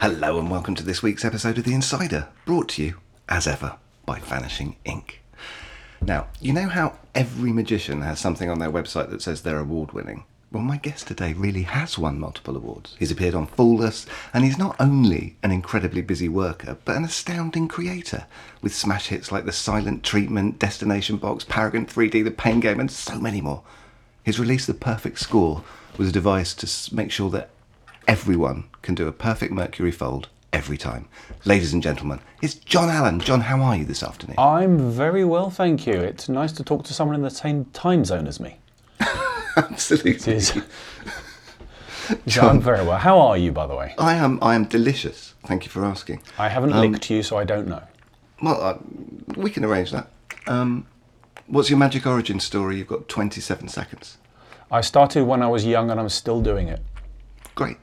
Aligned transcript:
Hello 0.00 0.38
and 0.38 0.50
welcome 0.50 0.74
to 0.74 0.82
this 0.82 1.02
week's 1.02 1.24
episode 1.24 1.56
of 1.56 1.64
The 1.64 1.72
Insider, 1.72 2.26
brought 2.44 2.68
to 2.70 2.82
you, 2.82 2.96
as 3.28 3.46
ever, 3.46 3.76
by 4.04 4.18
Vanishing 4.18 4.76
Ink. 4.84 5.22
Now, 6.02 6.26
you 6.40 6.52
know 6.52 6.68
how 6.68 6.98
every 7.14 7.52
magician 7.52 8.02
has 8.02 8.18
something 8.18 8.50
on 8.50 8.58
their 8.58 8.72
website 8.72 9.08
that 9.10 9.22
says 9.22 9.42
they're 9.42 9.58
award 9.58 9.92
winning? 9.92 10.24
Well, 10.50 10.64
my 10.64 10.76
guest 10.78 11.06
today 11.06 11.32
really 11.32 11.62
has 11.62 11.96
won 11.96 12.18
multiple 12.18 12.56
awards. 12.56 12.96
He's 12.98 13.12
appeared 13.12 13.36
on 13.36 13.46
Fool 13.46 13.82
and 14.34 14.44
he's 14.44 14.58
not 14.58 14.76
only 14.80 15.36
an 15.42 15.52
incredibly 15.52 16.02
busy 16.02 16.28
worker, 16.28 16.76
but 16.84 16.96
an 16.96 17.04
astounding 17.04 17.68
creator, 17.68 18.26
with 18.60 18.74
smash 18.74 19.06
hits 19.06 19.32
like 19.32 19.46
The 19.46 19.52
Silent 19.52 20.02
Treatment, 20.02 20.58
Destination 20.58 21.16
Box, 21.18 21.44
Paragon 21.44 21.86
3D, 21.86 22.24
The 22.24 22.30
Pain 22.30 22.60
Game, 22.60 22.80
and 22.80 22.90
so 22.90 23.18
many 23.18 23.40
more. 23.40 23.62
His 24.24 24.40
release, 24.40 24.66
The 24.66 24.74
Perfect 24.74 25.20
Score, 25.20 25.62
was 25.96 26.08
a 26.08 26.12
device 26.12 26.52
to 26.54 26.94
make 26.94 27.12
sure 27.12 27.30
that 27.30 27.50
everyone 28.06 28.64
can 28.82 28.94
do 28.94 29.06
a 29.08 29.12
perfect 29.12 29.52
Mercury 29.52 29.90
fold 29.90 30.28
every 30.52 30.76
time. 30.76 31.08
Ladies 31.44 31.72
and 31.72 31.82
gentlemen, 31.82 32.20
it's 32.42 32.54
Jon 32.54 32.88
Allen. 32.88 33.20
Jon, 33.20 33.40
how 33.42 33.60
are 33.60 33.76
you 33.76 33.84
this 33.84 34.02
afternoon? 34.02 34.36
I'm 34.38 34.90
very 34.90 35.24
well, 35.24 35.50
thank 35.50 35.86
you. 35.86 35.94
It's 35.94 36.28
nice 36.28 36.52
to 36.52 36.64
talk 36.64 36.84
to 36.84 36.94
someone 36.94 37.16
in 37.16 37.22
the 37.22 37.30
same 37.30 37.66
time 37.66 38.04
zone 38.04 38.26
as 38.26 38.40
me. 38.40 38.58
Absolutely. 39.56 40.40
So 40.40 40.60
I'm 42.42 42.60
very 42.60 42.84
well. 42.84 42.98
How 42.98 43.18
are 43.18 43.36
you, 43.36 43.50
by 43.52 43.66
the 43.66 43.74
way? 43.74 43.94
I 43.98 44.14
am. 44.14 44.38
I 44.42 44.54
am 44.54 44.64
delicious. 44.64 45.34
Thank 45.46 45.64
you 45.64 45.70
for 45.70 45.84
asking. 45.84 46.20
I 46.38 46.48
haven't 46.48 46.72
Um, 46.72 46.92
licked 46.92 47.10
you, 47.10 47.22
so 47.22 47.36
I 47.36 47.44
don't 47.44 47.66
know. 47.68 47.82
Well, 48.42 48.62
uh, 48.62 48.78
we 49.36 49.50
can 49.50 49.64
arrange 49.64 49.90
that. 49.92 50.08
Um, 50.46 50.86
what's 51.46 51.70
your 51.70 51.78
magic 51.78 52.06
origin 52.06 52.40
story? 52.40 52.76
You've 52.76 52.88
got 52.88 53.08
27 53.08 53.68
seconds. 53.68 54.18
I 54.70 54.80
started 54.80 55.24
when 55.24 55.42
I 55.42 55.46
was 55.48 55.64
young, 55.64 55.90
and 55.90 55.98
I'm 56.00 56.08
still 56.08 56.40
doing 56.42 56.68
it. 56.68 56.80
Great. 57.54 57.76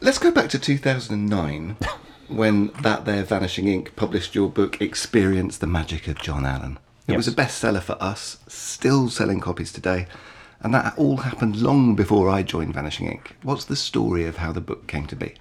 Let's 0.00 0.18
go 0.18 0.30
back 0.30 0.50
to 0.50 0.58
2009 0.58 1.76
when 2.28 2.68
that 2.82 3.04
there 3.04 3.22
Vanishing 3.24 3.68
Ink 3.68 3.96
published 3.96 4.34
your 4.34 4.48
book 4.48 4.80
Experience 4.80 5.58
the 5.58 5.66
Magic 5.66 6.06
of 6.08 6.18
Jon 6.18 6.44
Allen. 6.44 6.78
It 7.06 7.16
was 7.16 7.28
a 7.28 7.32
bestseller 7.32 7.80
for 7.82 7.96
us, 8.02 8.38
still 8.48 9.08
selling 9.08 9.40
copies 9.40 9.72
today, 9.72 10.06
and 10.60 10.74
that 10.74 10.96
all 10.98 11.18
happened 11.18 11.56
long 11.56 11.94
before 11.94 12.28
I 12.28 12.42
joined 12.42 12.74
Vanishing 12.74 13.06
Ink. 13.10 13.36
What's 13.42 13.64
the 13.64 13.76
story 13.76 14.26
of 14.26 14.38
how 14.38 14.52
the 14.52 14.60
book 14.60 14.86
came 14.86 15.06
to 15.06 15.16
be? 15.16 15.34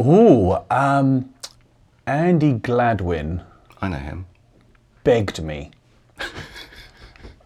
Ooh, 0.00 0.56
um, 0.70 1.32
Andy 2.06 2.54
Gladwin 2.54 3.42
I 3.80 3.88
know 3.88 3.98
him. 3.98 4.26
begged 5.04 5.42
me. 5.42 5.70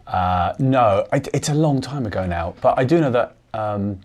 Uh, 0.07 0.53
no, 0.59 1.07
it, 1.13 1.29
it's 1.33 1.47
a 1.47 1.53
long 1.53 1.79
time 1.79 2.05
ago 2.05 2.25
now, 2.25 2.53
but 2.59 2.77
I 2.77 2.83
do 2.83 2.99
know 2.99 3.11
that 3.11 3.37
um, 3.53 4.01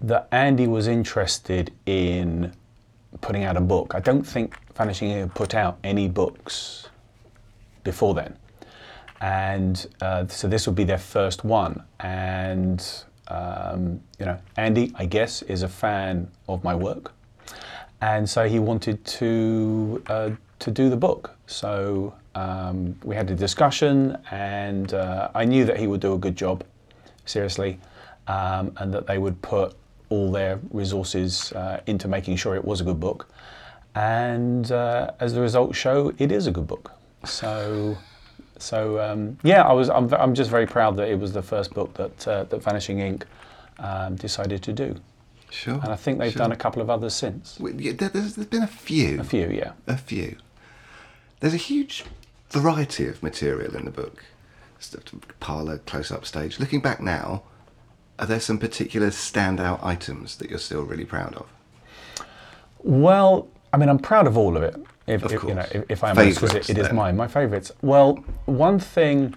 that 0.00 0.28
Andy 0.30 0.66
was 0.66 0.86
interested 0.86 1.72
in 1.86 2.52
putting 3.20 3.44
out 3.44 3.56
a 3.56 3.60
book. 3.60 3.94
I 3.94 4.00
don't 4.00 4.22
think 4.22 4.56
Vanishing 4.74 5.10
had 5.10 5.34
put 5.34 5.54
out 5.54 5.78
any 5.82 6.08
books 6.08 6.88
before 7.82 8.14
then, 8.14 8.36
and 9.20 9.86
uh, 10.00 10.26
so 10.28 10.46
this 10.46 10.66
would 10.66 10.76
be 10.76 10.84
their 10.84 10.98
first 10.98 11.44
one. 11.44 11.82
And 12.00 12.84
um, 13.28 14.00
you 14.18 14.26
know, 14.26 14.38
Andy, 14.56 14.92
I 14.94 15.06
guess, 15.06 15.42
is 15.42 15.62
a 15.62 15.68
fan 15.68 16.30
of 16.48 16.62
my 16.62 16.74
work, 16.74 17.12
and 18.00 18.28
so 18.28 18.48
he 18.48 18.58
wanted 18.58 19.04
to 19.04 20.02
uh, 20.06 20.30
to 20.60 20.70
do 20.70 20.88
the 20.88 20.96
book. 20.96 21.34
So 21.46 22.14
um, 22.34 22.96
we 23.02 23.16
had 23.16 23.30
a 23.30 23.34
discussion, 23.34 24.16
and 24.30 24.94
uh, 24.94 25.30
I 25.34 25.44
knew 25.44 25.64
that 25.64 25.78
he 25.78 25.86
would 25.86 26.00
do 26.00 26.14
a 26.14 26.18
good 26.18 26.36
job, 26.36 26.62
seriously, 27.24 27.80
um, 28.28 28.72
and 28.76 28.94
that 28.94 29.06
they 29.06 29.18
would 29.18 29.40
put 29.42 29.74
all 30.10 30.30
their 30.32 30.58
resources 30.70 31.52
uh, 31.52 31.80
into 31.86 32.08
making 32.08 32.36
sure 32.36 32.54
it 32.54 32.64
was 32.64 32.80
a 32.80 32.84
good 32.84 33.00
book. 33.00 33.28
And 33.94 34.70
uh, 34.70 35.10
as 35.20 35.34
the 35.34 35.40
results 35.40 35.76
show, 35.76 36.12
it 36.18 36.30
is 36.32 36.46
a 36.46 36.50
good 36.50 36.66
book. 36.66 36.92
So. 37.24 37.96
So 38.60 39.00
um, 39.00 39.38
yeah, 39.44 39.62
I 39.62 39.72
was. 39.72 39.88
I'm, 39.88 40.12
I'm 40.14 40.34
just 40.34 40.50
very 40.50 40.66
proud 40.66 40.96
that 40.96 41.08
it 41.08 41.18
was 41.20 41.32
the 41.32 41.42
first 41.42 41.72
book 41.74 41.94
that 41.94 42.26
uh, 42.26 42.42
that 42.44 42.60
Vanishing 42.60 42.98
Ink 42.98 43.24
um, 43.78 44.16
decided 44.16 44.64
to 44.64 44.72
do, 44.72 44.96
Sure. 45.50 45.74
and 45.74 45.92
I 45.92 45.94
think 45.94 46.18
they've 46.18 46.32
sure. 46.32 46.40
done 46.40 46.50
a 46.50 46.56
couple 46.56 46.82
of 46.82 46.90
others 46.90 47.14
since. 47.14 47.54
There- 47.60 47.92
There's, 48.08 48.34
there's 48.34 48.48
been 48.48 48.64
a 48.64 48.66
few. 48.66 49.20
A 49.20 49.22
few, 49.22 49.46
yeah. 49.48 49.74
A 49.86 49.96
few. 49.96 50.38
There's 51.38 51.54
a 51.54 51.58
huge 51.72 52.04
variety 52.50 53.06
of 53.06 53.22
material 53.22 53.76
in 53.76 53.84
the 53.84 53.92
book. 53.92 54.24
Parlour, 55.38 55.78
close 55.78 56.10
up 56.10 56.26
stage. 56.26 56.58
Looking 56.58 56.80
back 56.80 57.00
now, 57.00 57.42
are 58.18 58.26
there 58.26 58.40
some 58.40 58.58
particular 58.58 59.08
standout 59.08 59.82
items 59.84 60.36
that 60.36 60.50
you're 60.50 60.58
still 60.58 60.82
really 60.82 61.04
proud 61.04 61.34
of? 61.34 61.46
Well, 62.82 63.48
I 63.72 63.76
mean, 63.76 63.88
I'm 63.88 63.98
proud 63.98 64.26
of 64.26 64.36
all 64.36 64.56
of 64.56 64.62
it. 64.62 64.76
If, 65.06 65.22
Of 65.24 65.32
if, 65.32 65.42
you 65.44 65.54
know, 65.54 65.66
if, 65.72 65.84
if 65.88 66.04
I 66.04 66.10
am 66.10 66.18
honest, 66.18 66.42
it, 66.42 66.70
it 66.70 66.78
is 66.78 66.92
mine. 66.92 67.16
My 67.16 67.28
favourites. 67.28 67.72
Well, 67.80 68.22
one 68.44 68.78
thing, 68.78 69.34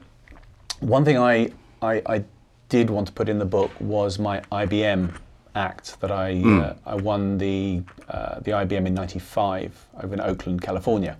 one 0.81 1.05
thing 1.05 1.17
I, 1.17 1.51
I, 1.81 2.01
I 2.05 2.23
did 2.67 2.89
want 2.89 3.07
to 3.07 3.13
put 3.13 3.29
in 3.29 3.39
the 3.39 3.45
book 3.45 3.71
was 3.79 4.19
my 4.19 4.41
IBM 4.51 5.15
act 5.55 5.99
that 6.01 6.11
I, 6.11 6.35
Hmm. 6.35 6.59
uh, 6.59 6.73
I 6.85 6.95
won 6.95 7.37
the, 7.37 7.83
uh, 8.09 8.39
the 8.41 8.51
IBM 8.51 8.85
in 8.87 8.93
'95 8.93 9.85
over 10.01 10.13
in 10.13 10.19
Oakland, 10.21 10.61
California, 10.61 11.17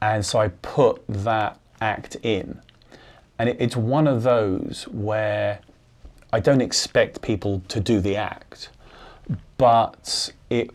and 0.00 0.24
so 0.26 0.40
I 0.40 0.48
put 0.48 1.02
that 1.08 1.58
act 1.80 2.16
in, 2.22 2.60
and 3.38 3.48
it, 3.48 3.56
it's 3.60 3.76
one 3.76 4.06
of 4.06 4.22
those 4.24 4.86
where 4.90 5.60
I 6.32 6.40
don't 6.40 6.60
expect 6.62 7.20
people 7.22 7.62
to 7.68 7.80
do 7.80 8.00
the 8.00 8.16
act, 8.16 8.70
but 9.58 10.32
it, 10.48 10.70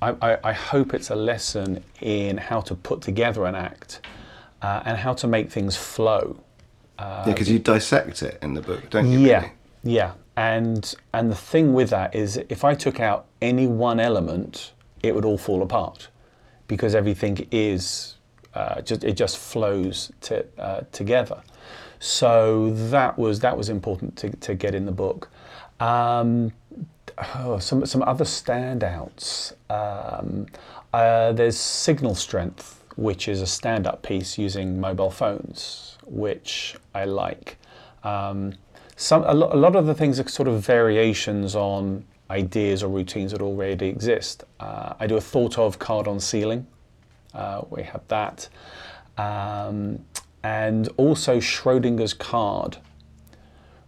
I, 0.00 0.14
I, 0.22 0.38
I 0.44 0.52
hope 0.52 0.94
it's 0.94 1.10
a 1.10 1.14
lesson 1.14 1.84
in 2.00 2.38
how 2.38 2.60
to 2.62 2.74
put 2.74 3.02
together 3.02 3.44
an 3.44 3.54
act 3.54 4.00
uh, 4.62 4.82
and 4.84 4.96
how 4.96 5.12
to 5.14 5.26
make 5.26 5.50
things 5.50 5.76
flow. 5.76 6.36
yeah, 6.98 7.24
because 7.26 7.50
you 7.50 7.58
dissect 7.58 8.22
it 8.22 8.38
in 8.42 8.54
the 8.54 8.62
book, 8.62 8.88
don't 8.90 9.10
you? 9.10 9.18
Uh, 9.18 9.22
Yeah, 9.22 9.40
really? 9.40 9.52
yeah. 9.84 10.12
And 10.36 10.94
and 11.12 11.30
the 11.30 11.36
thing 11.36 11.74
with 11.74 11.90
that 11.90 12.14
is, 12.14 12.38
if 12.48 12.64
I 12.64 12.74
took 12.74 12.98
out 13.00 13.26
any 13.42 13.66
one 13.66 14.00
element, 14.00 14.72
it 15.02 15.14
would 15.14 15.26
all 15.26 15.36
fall 15.36 15.62
apart, 15.62 16.08
because 16.68 16.94
everything 16.94 17.46
is 17.50 18.14
uh, 18.54 18.80
just 18.80 19.04
it 19.04 19.12
just 19.12 19.36
flows 19.36 20.10
to, 20.22 20.46
uh, 20.58 20.80
together. 20.90 21.42
So 22.02 22.72
that 22.90 23.16
was 23.16 23.38
that 23.40 23.56
was 23.56 23.68
important 23.68 24.16
to, 24.16 24.30
to 24.30 24.56
get 24.56 24.74
in 24.74 24.86
the 24.86 24.92
book. 24.92 25.30
Um, 25.78 26.52
oh, 27.36 27.60
some 27.60 27.86
some 27.86 28.02
other 28.02 28.24
standouts. 28.24 29.52
Um, 29.70 30.46
uh, 30.92 31.30
there's 31.30 31.56
Signal 31.56 32.16
Strength, 32.16 32.82
which 32.96 33.28
is 33.28 33.40
a 33.40 33.46
stand-up 33.46 34.02
piece 34.02 34.36
using 34.36 34.80
mobile 34.80 35.12
phones, 35.12 35.96
which 36.04 36.74
I 36.92 37.04
like. 37.04 37.56
Um, 38.02 38.54
some 38.96 39.22
a, 39.22 39.32
lo- 39.32 39.50
a 39.52 39.56
lot 39.56 39.76
of 39.76 39.86
the 39.86 39.94
things 39.94 40.18
are 40.18 40.26
sort 40.26 40.48
of 40.48 40.60
variations 40.60 41.54
on 41.54 42.04
ideas 42.30 42.82
or 42.82 42.88
routines 42.88 43.30
that 43.30 43.40
already 43.40 43.86
exist. 43.86 44.42
Uh, 44.58 44.94
I 44.98 45.06
do 45.06 45.16
a 45.16 45.20
thought 45.20 45.56
of 45.56 45.78
card 45.78 46.08
on 46.08 46.18
ceiling. 46.18 46.66
Uh, 47.32 47.62
we 47.70 47.84
have 47.84 48.02
that, 48.08 48.48
um, 49.18 50.04
and 50.42 50.88
also 50.96 51.38
Schrodinger's 51.38 52.14
card, 52.14 52.78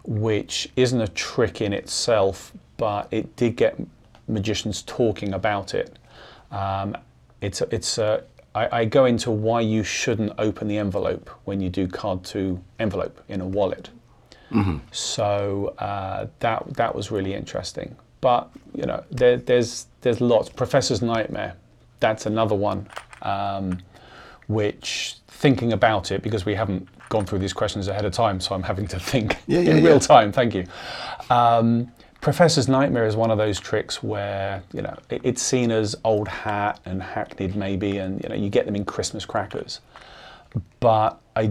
which 0.04 0.68
isn't 0.76 1.00
a 1.00 1.08
trick 1.08 1.60
in 1.60 1.72
itself, 1.72 2.52
but 2.76 3.08
it 3.10 3.36
did 3.36 3.56
get 3.56 3.78
magicians 4.28 4.82
talking 4.82 5.32
about 5.34 5.74
it. 5.74 5.98
Um, 6.50 6.96
it's 7.40 7.60
it's 7.62 7.98
uh, 7.98 8.22
I, 8.54 8.80
I 8.80 8.84
go 8.84 9.04
into 9.06 9.30
why 9.30 9.60
you 9.60 9.82
shouldn't 9.82 10.32
open 10.38 10.68
the 10.68 10.78
envelope 10.78 11.30
when 11.44 11.60
you 11.60 11.68
do 11.70 11.88
card 11.88 12.24
to 12.26 12.62
envelope 12.78 13.20
in 13.28 13.40
a 13.40 13.46
wallet. 13.46 13.90
So 14.92 15.74
uh, 15.78 16.26
that 16.40 16.74
that 16.74 16.94
was 16.94 17.10
really 17.10 17.34
interesting. 17.34 17.96
But 18.20 18.50
you 18.74 18.86
know, 18.86 19.02
there, 19.10 19.36
there's 19.36 19.86
there's 20.02 20.20
lots. 20.20 20.48
Professor's 20.48 21.02
Nightmare, 21.02 21.56
that's 22.00 22.26
another 22.26 22.54
one, 22.54 22.86
um, 23.22 23.78
which 24.46 25.16
thinking 25.28 25.72
about 25.72 26.10
it 26.10 26.22
because 26.22 26.44
we 26.44 26.54
haven't 26.54 26.88
gone 27.08 27.24
through 27.26 27.38
these 27.38 27.52
questions 27.52 27.88
ahead 27.88 28.04
of 28.04 28.12
time, 28.12 28.40
so 28.40 28.54
I'm 28.54 28.62
having 28.62 28.86
to 28.88 28.98
think 28.98 29.36
Yeah, 29.46 29.60
yeah, 29.60 29.70
in 29.72 29.76
yeah. 29.84 29.90
real 29.90 30.00
time. 30.00 30.32
Thank 30.32 30.54
you. 30.54 30.64
Um, 31.30 31.92
Professor's 32.20 32.68
Nightmare 32.68 33.06
is 33.06 33.16
one 33.16 33.30
of 33.30 33.36
those 33.36 33.60
tricks 33.60 34.02
where 34.02 34.62
you 34.72 34.80
know 34.80 34.96
it, 35.10 35.20
it's 35.24 35.42
seen 35.42 35.70
as 35.70 35.94
old 36.04 36.26
hat 36.28 36.80
and 36.86 37.02
hackneyed 37.02 37.54
maybe, 37.54 37.98
and 37.98 38.22
you 38.22 38.28
know 38.30 38.34
you 38.34 38.48
get 38.48 38.64
them 38.64 38.74
in 38.74 38.84
Christmas 38.86 39.26
crackers. 39.26 39.80
But 40.80 41.20
I, 41.36 41.50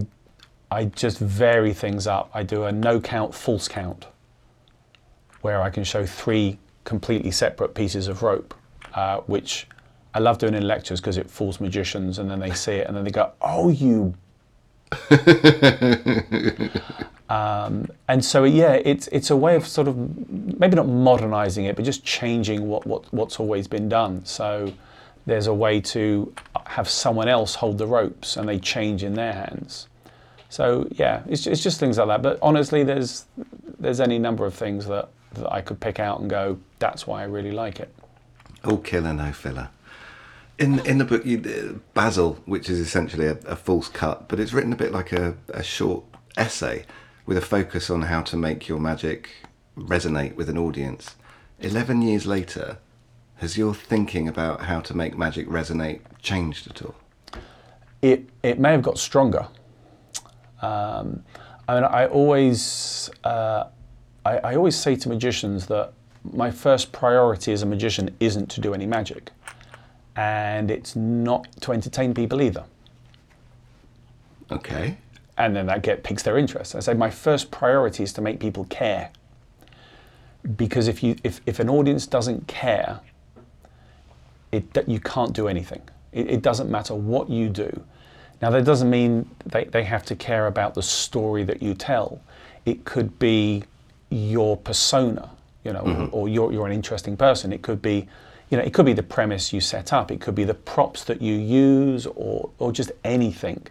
I 0.70 0.86
just 0.86 1.18
vary 1.18 1.72
things 1.72 2.06
up. 2.08 2.30
I 2.34 2.42
do 2.42 2.64
a 2.64 2.72
no 2.72 3.00
count, 3.00 3.34
false 3.34 3.68
count, 3.68 4.06
where 5.42 5.62
I 5.62 5.70
can 5.70 5.84
show 5.84 6.04
three 6.04 6.58
completely 6.82 7.30
separate 7.30 7.74
pieces 7.74 8.08
of 8.08 8.22
rope, 8.22 8.52
uh, 8.94 9.18
which 9.26 9.68
I 10.14 10.20
love 10.20 10.38
doing 10.38 10.54
it 10.54 10.58
in 10.58 10.66
lectures 10.66 11.00
because 11.00 11.16
it 11.16 11.28
fools 11.28 11.60
magicians, 11.60 12.18
and 12.18 12.30
then 12.30 12.40
they 12.40 12.52
see 12.52 12.74
it 12.74 12.86
and 12.86 12.96
then 12.96 13.04
they 13.04 13.10
go, 13.10 13.32
"Oh, 13.40 13.68
you." 13.68 14.14
Um, 17.30 17.88
and 18.06 18.22
so, 18.22 18.44
yeah, 18.44 18.74
it's 18.74 19.08
it's 19.08 19.30
a 19.30 19.36
way 19.36 19.56
of 19.56 19.66
sort 19.66 19.88
of 19.88 19.96
maybe 20.30 20.76
not 20.76 20.86
modernising 20.86 21.64
it, 21.64 21.74
but 21.74 21.84
just 21.84 22.04
changing 22.04 22.68
what, 22.68 22.86
what 22.86 23.10
what's 23.12 23.40
always 23.40 23.66
been 23.66 23.88
done. 23.88 24.24
So 24.24 24.72
there's 25.26 25.46
a 25.46 25.54
way 25.54 25.80
to 25.80 26.32
have 26.66 26.88
someone 26.88 27.28
else 27.28 27.54
hold 27.54 27.78
the 27.78 27.86
ropes, 27.86 28.36
and 28.36 28.48
they 28.48 28.58
change 28.58 29.02
in 29.02 29.14
their 29.14 29.32
hands. 29.32 29.88
So 30.50 30.86
yeah, 30.92 31.22
it's, 31.28 31.46
it's 31.46 31.62
just 31.62 31.80
things 31.80 31.98
like 31.98 32.08
that. 32.08 32.22
But 32.22 32.38
honestly, 32.42 32.84
there's 32.84 33.24
there's 33.78 34.00
any 34.00 34.18
number 34.18 34.44
of 34.44 34.54
things 34.54 34.86
that, 34.86 35.08
that 35.34 35.52
I 35.52 35.60
could 35.60 35.80
pick 35.80 35.98
out 35.98 36.20
and 36.20 36.30
go, 36.30 36.58
that's 36.78 37.06
why 37.06 37.22
I 37.22 37.24
really 37.24 37.50
like 37.50 37.80
it. 37.80 37.92
All 38.64 38.78
killer, 38.78 39.12
no 39.12 39.32
filler. 39.32 39.68
In 40.58 40.78
in 40.86 40.98
the 40.98 41.04
book, 41.04 41.26
you, 41.26 41.80
Basil, 41.94 42.38
which 42.44 42.70
is 42.70 42.78
essentially 42.78 43.26
a, 43.26 43.36
a 43.46 43.56
false 43.56 43.88
cut, 43.88 44.28
but 44.28 44.38
it's 44.38 44.52
written 44.52 44.72
a 44.72 44.76
bit 44.76 44.92
like 44.92 45.12
a, 45.12 45.36
a 45.48 45.62
short 45.62 46.04
essay 46.36 46.84
with 47.26 47.36
a 47.36 47.40
focus 47.40 47.90
on 47.90 48.02
how 48.02 48.22
to 48.22 48.36
make 48.36 48.68
your 48.68 48.78
magic 48.78 49.30
resonate 49.76 50.36
with 50.36 50.48
an 50.48 50.56
audience. 50.56 51.16
Eleven 51.58 52.02
years 52.02 52.24
later, 52.26 52.78
has 53.36 53.58
your 53.58 53.74
thinking 53.74 54.28
about 54.28 54.62
how 54.62 54.80
to 54.80 54.94
make 54.94 55.18
magic 55.18 55.48
resonate 55.48 56.00
changed 56.22 56.68
at 56.70 56.82
all? 56.82 56.94
It 58.00 58.28
it 58.42 58.60
may 58.60 58.70
have 58.70 58.82
got 58.82 58.98
stronger. 58.98 59.48
Um, 60.62 61.24
I 61.66 61.74
mean, 61.74 61.84
I 61.84 62.06
always 62.06 63.10
uh, 63.24 63.64
I, 64.24 64.38
I 64.38 64.56
always 64.56 64.76
say 64.76 64.94
to 64.96 65.08
magicians 65.08 65.66
that 65.66 65.92
my 66.22 66.50
first 66.50 66.92
priority 66.92 67.52
as 67.52 67.62
a 67.62 67.66
magician 67.66 68.14
isn't 68.20 68.50
to 68.50 68.60
do 68.60 68.72
any 68.72 68.86
magic, 68.86 69.30
and 70.16 70.70
it's 70.70 70.94
not 70.96 71.46
to 71.60 71.72
entertain 71.72 72.14
people 72.14 72.40
either. 72.40 72.64
Okay. 74.50 74.96
and 75.36 75.54
then 75.54 75.66
that 75.66 75.82
get 75.82 76.02
piques 76.04 76.22
their 76.22 76.38
interest. 76.38 76.74
I 76.74 76.80
say 76.80 76.94
my 76.94 77.10
first 77.10 77.50
priority 77.50 78.02
is 78.02 78.12
to 78.14 78.20
make 78.20 78.38
people 78.38 78.64
care, 78.66 79.10
because 80.56 80.88
if 80.88 81.02
you 81.02 81.16
if, 81.24 81.40
if 81.46 81.58
an 81.58 81.68
audience 81.68 82.06
doesn't 82.06 82.46
care, 82.46 83.00
it 84.52 84.72
that 84.74 84.88
you 84.88 85.00
can't 85.00 85.32
do 85.32 85.48
anything. 85.48 85.82
It, 86.12 86.30
it 86.30 86.42
doesn't 86.42 86.70
matter 86.70 86.94
what 86.94 87.28
you 87.28 87.48
do. 87.48 87.84
Now 88.40 88.50
that 88.50 88.64
doesn't 88.64 88.90
mean 88.90 89.28
they, 89.46 89.64
they 89.64 89.84
have 89.84 90.04
to 90.06 90.16
care 90.16 90.46
about 90.46 90.74
the 90.74 90.82
story 90.82 91.44
that 91.44 91.62
you 91.62 91.74
tell. 91.74 92.20
It 92.64 92.84
could 92.84 93.18
be 93.18 93.64
your 94.10 94.56
persona, 94.56 95.30
you 95.64 95.72
know, 95.72 95.82
mm-hmm. 95.82 96.06
or 96.14 96.28
you're 96.28 96.52
you're 96.52 96.66
an 96.66 96.72
interesting 96.72 97.16
person. 97.16 97.52
It 97.52 97.62
could 97.62 97.82
be 97.82 98.06
you 98.50 98.58
know, 98.58 98.62
it 98.62 98.72
could 98.74 98.86
be 98.86 98.92
the 98.92 99.02
premise 99.02 99.52
you 99.52 99.60
set 99.60 99.92
up. 99.92 100.10
It 100.10 100.20
could 100.20 100.34
be 100.34 100.44
the 100.44 100.54
props 100.54 101.04
that 101.04 101.20
you 101.22 101.34
use, 101.34 102.06
or 102.06 102.50
or 102.58 102.72
just 102.72 102.92
anything 103.04 103.66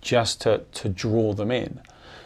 just 0.00 0.42
to, 0.42 0.62
to 0.72 0.88
draw 0.88 1.32
them 1.32 1.50
in. 1.50 1.80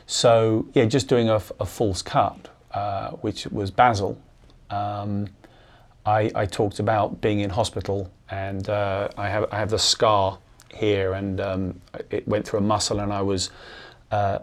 So 0.07 0.67
yeah, 0.75 0.85
just 0.85 1.09
doing 1.09 1.29
a, 1.29 1.41
a 1.61 1.67
false 1.67 2.03
cut, 2.03 2.49
uh, 2.73 3.11
which 3.13 3.47
was 3.47 3.71
Basil. 3.71 4.21
Um, 4.69 5.29
I, 6.05 6.31
I 6.35 6.47
talked 6.47 6.79
about 6.79 7.21
being 7.21 7.41
in 7.41 7.51
hospital, 7.51 8.11
and 8.31 8.69
uh, 8.69 9.09
I 9.17 9.29
have 9.29 9.53
I 9.53 9.59
have 9.59 9.71
the 9.71 9.79
scar 9.79 10.39
here, 10.75 11.13
and 11.13 11.41
um, 11.41 11.81
it 12.11 12.27
went 12.27 12.47
through 12.47 12.61
a 12.61 12.63
muscle, 12.63 13.01
and 13.01 13.13
I 13.13 13.23
was. 13.23 13.51
Uh, 14.11 14.41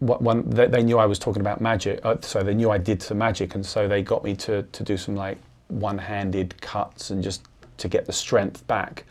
one, 0.00 0.48
they, 0.50 0.66
they 0.66 0.82
knew 0.82 0.98
I 0.98 1.06
was 1.06 1.18
talking 1.18 1.40
about 1.40 1.60
magic, 1.60 2.00
uh, 2.04 2.16
so 2.20 2.42
they 2.42 2.52
knew 2.52 2.70
I 2.70 2.78
did 2.78 3.00
some 3.00 3.18
magic, 3.18 3.54
and 3.54 3.64
so 3.64 3.88
they 3.88 4.02
got 4.02 4.22
me 4.22 4.36
to, 4.36 4.62
to 4.62 4.82
do 4.82 4.96
some 4.96 5.16
like 5.16 5.38
one-handed 5.68 6.60
cuts 6.60 7.10
and 7.10 7.22
just 7.22 7.42
to 7.78 7.88
get 7.88 8.06
the 8.06 8.12
strength 8.12 8.66
back. 8.66 9.04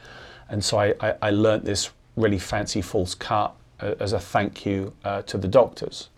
And 0.49 0.63
so 0.63 0.79
I, 0.79 0.93
I, 0.99 1.15
I 1.21 1.29
learnt 1.31 1.65
this 1.65 1.91
really 2.15 2.39
fancy 2.39 2.81
false 2.81 3.15
cut 3.15 3.55
uh, 3.79 3.95
as 3.99 4.13
a 4.13 4.19
thank 4.19 4.65
you 4.65 4.93
uh, 5.03 5.21
to 5.23 5.37
the 5.37 5.47
doctors, 5.47 6.09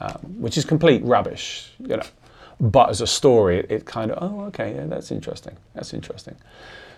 um, 0.00 0.18
which 0.38 0.56
is 0.56 0.64
complete 0.64 1.02
rubbish, 1.04 1.72
you 1.78 1.96
know. 1.96 2.02
But 2.60 2.90
as 2.90 3.00
a 3.00 3.06
story, 3.06 3.66
it, 3.68 3.84
kind 3.84 4.10
of, 4.10 4.22
oh, 4.22 4.44
okay, 4.46 4.74
yeah, 4.74 4.86
that's 4.86 5.10
interesting. 5.10 5.56
That's 5.74 5.92
interesting. 5.92 6.36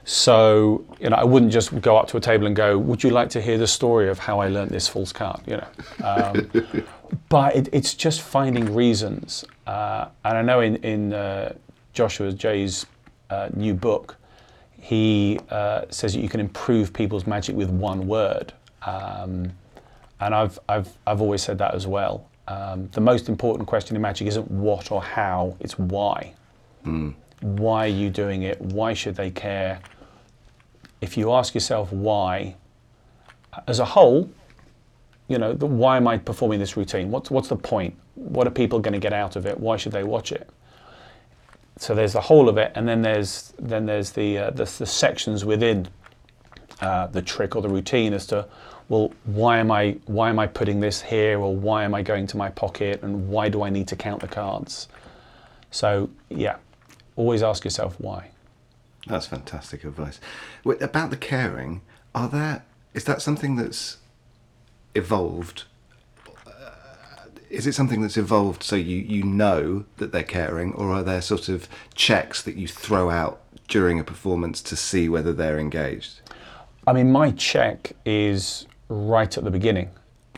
So, 0.04 0.84
you 1.00 1.10
know, 1.10 1.16
I 1.16 1.24
wouldn't 1.24 1.50
just 1.50 1.80
go 1.80 1.96
up 1.96 2.06
to 2.08 2.16
a 2.16 2.20
table 2.20 2.46
and 2.46 2.54
go, 2.54 2.78
would 2.78 3.02
you 3.02 3.10
like 3.10 3.30
to 3.30 3.42
hear 3.42 3.58
the 3.58 3.66
story 3.66 4.08
of 4.08 4.20
how 4.20 4.38
I 4.38 4.48
learnt 4.48 4.70
this 4.70 4.86
false 4.86 5.12
cut, 5.12 5.40
you 5.46 5.56
know. 5.56 5.66
Um, 6.04 6.84
but 7.28 7.56
it, 7.56 7.68
it's 7.72 7.94
just 7.94 8.20
finding 8.20 8.72
reasons. 8.72 9.44
Uh, 9.66 10.08
and 10.24 10.38
I 10.38 10.42
know 10.42 10.60
in, 10.60 10.76
in 10.76 11.12
uh, 11.12 11.54
Joshua 11.96 12.30
Jay's 12.30 12.84
uh, 13.30 13.48
new 13.54 13.72
book, 13.72 14.16
he 14.78 15.40
uh, 15.50 15.86
says 15.88 16.12
that 16.12 16.20
you 16.20 16.28
can 16.28 16.40
improve 16.40 16.92
people's 16.92 17.26
magic 17.26 17.56
with 17.56 17.70
one 17.70 18.06
word. 18.06 18.52
Um, 18.82 19.50
and 20.20 20.34
I've, 20.34 20.58
I've, 20.68 20.88
I've 21.06 21.22
always 21.22 21.42
said 21.42 21.56
that 21.58 21.74
as 21.74 21.86
well. 21.86 22.28
Um, 22.48 22.88
the 22.92 23.00
most 23.00 23.28
important 23.30 23.66
question 23.66 23.96
in 23.96 24.02
magic 24.02 24.28
isn't 24.28 24.48
what 24.50 24.92
or 24.92 25.02
how, 25.02 25.56
it's 25.58 25.78
why. 25.78 26.34
Why 27.40 27.86
are 27.86 27.88
you 27.88 28.10
doing 28.10 28.42
it? 28.42 28.60
Why 28.60 28.92
should 28.92 29.16
they 29.16 29.30
care? 29.30 29.80
If 31.00 31.16
you 31.16 31.32
ask 31.32 31.54
yourself 31.54 31.90
why, 31.92 32.56
as 33.66 33.78
a 33.78 33.84
whole, 33.86 34.30
you 35.28 35.38
know, 35.38 35.54
the, 35.54 35.66
why 35.66 35.96
am 35.96 36.06
I 36.06 36.18
performing 36.18 36.58
this 36.60 36.76
routine? 36.76 37.10
What's, 37.10 37.30
what's 37.30 37.48
the 37.48 37.56
point? 37.56 37.94
What 38.14 38.46
are 38.46 38.50
people 38.50 38.80
going 38.80 38.92
to 38.92 39.00
get 39.00 39.14
out 39.14 39.34
of 39.34 39.46
it? 39.46 39.58
Why 39.58 39.76
should 39.76 39.92
they 39.92 40.04
watch 40.04 40.30
it? 40.30 40.48
So 41.78 41.94
there's 41.94 42.14
the 42.14 42.20
whole 42.20 42.48
of 42.48 42.56
it, 42.56 42.72
and 42.74 42.88
then 42.88 43.02
there's 43.02 43.52
then 43.58 43.86
there's 43.86 44.12
the 44.12 44.38
uh, 44.38 44.50
the, 44.50 44.64
the 44.64 44.86
sections 44.86 45.44
within 45.44 45.88
uh, 46.80 47.06
the 47.08 47.22
trick 47.22 47.54
or 47.54 47.62
the 47.62 47.68
routine 47.68 48.12
as 48.12 48.26
to 48.28 48.46
well, 48.88 49.12
why 49.24 49.58
am 49.58 49.70
I 49.70 49.96
why 50.06 50.30
am 50.30 50.38
I 50.38 50.46
putting 50.46 50.80
this 50.80 51.02
here, 51.02 51.38
or 51.40 51.54
why 51.54 51.84
am 51.84 51.94
I 51.94 52.02
going 52.02 52.26
to 52.28 52.36
my 52.36 52.50
pocket, 52.50 53.02
and 53.02 53.28
why 53.28 53.48
do 53.48 53.62
I 53.62 53.70
need 53.70 53.88
to 53.88 53.96
count 53.96 54.20
the 54.20 54.28
cards? 54.28 54.88
So 55.70 56.08
yeah, 56.28 56.56
always 57.16 57.42
ask 57.42 57.64
yourself 57.64 57.96
why. 57.98 58.30
That's 59.06 59.26
fantastic 59.26 59.84
advice. 59.84 60.20
About 60.64 61.10
the 61.10 61.16
caring, 61.16 61.82
are 62.14 62.28
there 62.28 62.64
is 62.94 63.04
that 63.04 63.20
something 63.20 63.56
that's 63.56 63.98
evolved? 64.94 65.64
Is 67.56 67.66
it 67.66 67.74
something 67.74 68.02
that's 68.02 68.18
evolved 68.18 68.62
so 68.62 68.76
you, 68.76 68.98
you 68.98 69.22
know 69.22 69.86
that 69.96 70.12
they're 70.12 70.22
caring, 70.22 70.74
or 70.74 70.92
are 70.92 71.02
there 71.02 71.22
sort 71.22 71.48
of 71.48 71.68
checks 71.94 72.42
that 72.42 72.56
you 72.56 72.68
throw 72.68 73.08
out 73.08 73.40
during 73.66 73.98
a 73.98 74.04
performance 74.04 74.60
to 74.60 74.76
see 74.76 75.08
whether 75.08 75.32
they're 75.32 75.58
engaged? 75.58 76.20
I 76.86 76.92
mean, 76.92 77.10
my 77.10 77.30
check 77.30 77.92
is 78.04 78.66
right 78.90 79.38
at 79.38 79.42
the 79.42 79.50
beginning. 79.50 79.90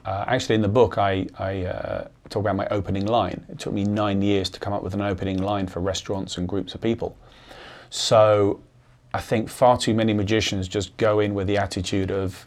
Uh, 0.04 0.26
actually, 0.28 0.54
in 0.54 0.62
the 0.62 0.68
book, 0.68 0.96
I, 0.96 1.26
I 1.40 1.64
uh, 1.64 2.08
talk 2.30 2.42
about 2.42 2.54
my 2.54 2.68
opening 2.68 3.06
line. 3.06 3.44
It 3.48 3.58
took 3.58 3.72
me 3.72 3.82
nine 3.82 4.22
years 4.22 4.48
to 4.50 4.60
come 4.60 4.72
up 4.72 4.84
with 4.84 4.94
an 4.94 5.02
opening 5.02 5.42
line 5.42 5.66
for 5.66 5.80
restaurants 5.80 6.38
and 6.38 6.48
groups 6.48 6.72
of 6.76 6.80
people. 6.80 7.16
So 7.90 8.60
I 9.12 9.20
think 9.20 9.48
far 9.48 9.76
too 9.76 9.92
many 9.92 10.14
magicians 10.14 10.68
just 10.68 10.96
go 10.98 11.18
in 11.18 11.34
with 11.34 11.48
the 11.48 11.58
attitude 11.58 12.12
of 12.12 12.46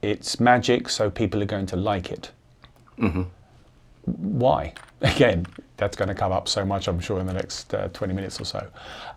it's 0.00 0.38
magic, 0.38 0.88
so 0.88 1.10
people 1.10 1.42
are 1.42 1.46
going 1.46 1.66
to 1.66 1.76
like 1.76 2.12
it. 2.12 2.30
Why? 4.04 4.74
Again, 5.02 5.46
that's 5.76 5.96
going 5.96 6.08
to 6.08 6.14
come 6.14 6.32
up 6.32 6.48
so 6.48 6.64
much, 6.64 6.88
I'm 6.88 7.00
sure, 7.00 7.20
in 7.20 7.26
the 7.26 7.32
next 7.32 7.72
uh, 7.74 7.88
20 7.88 8.14
minutes 8.14 8.40
or 8.40 8.44
so. 8.44 8.66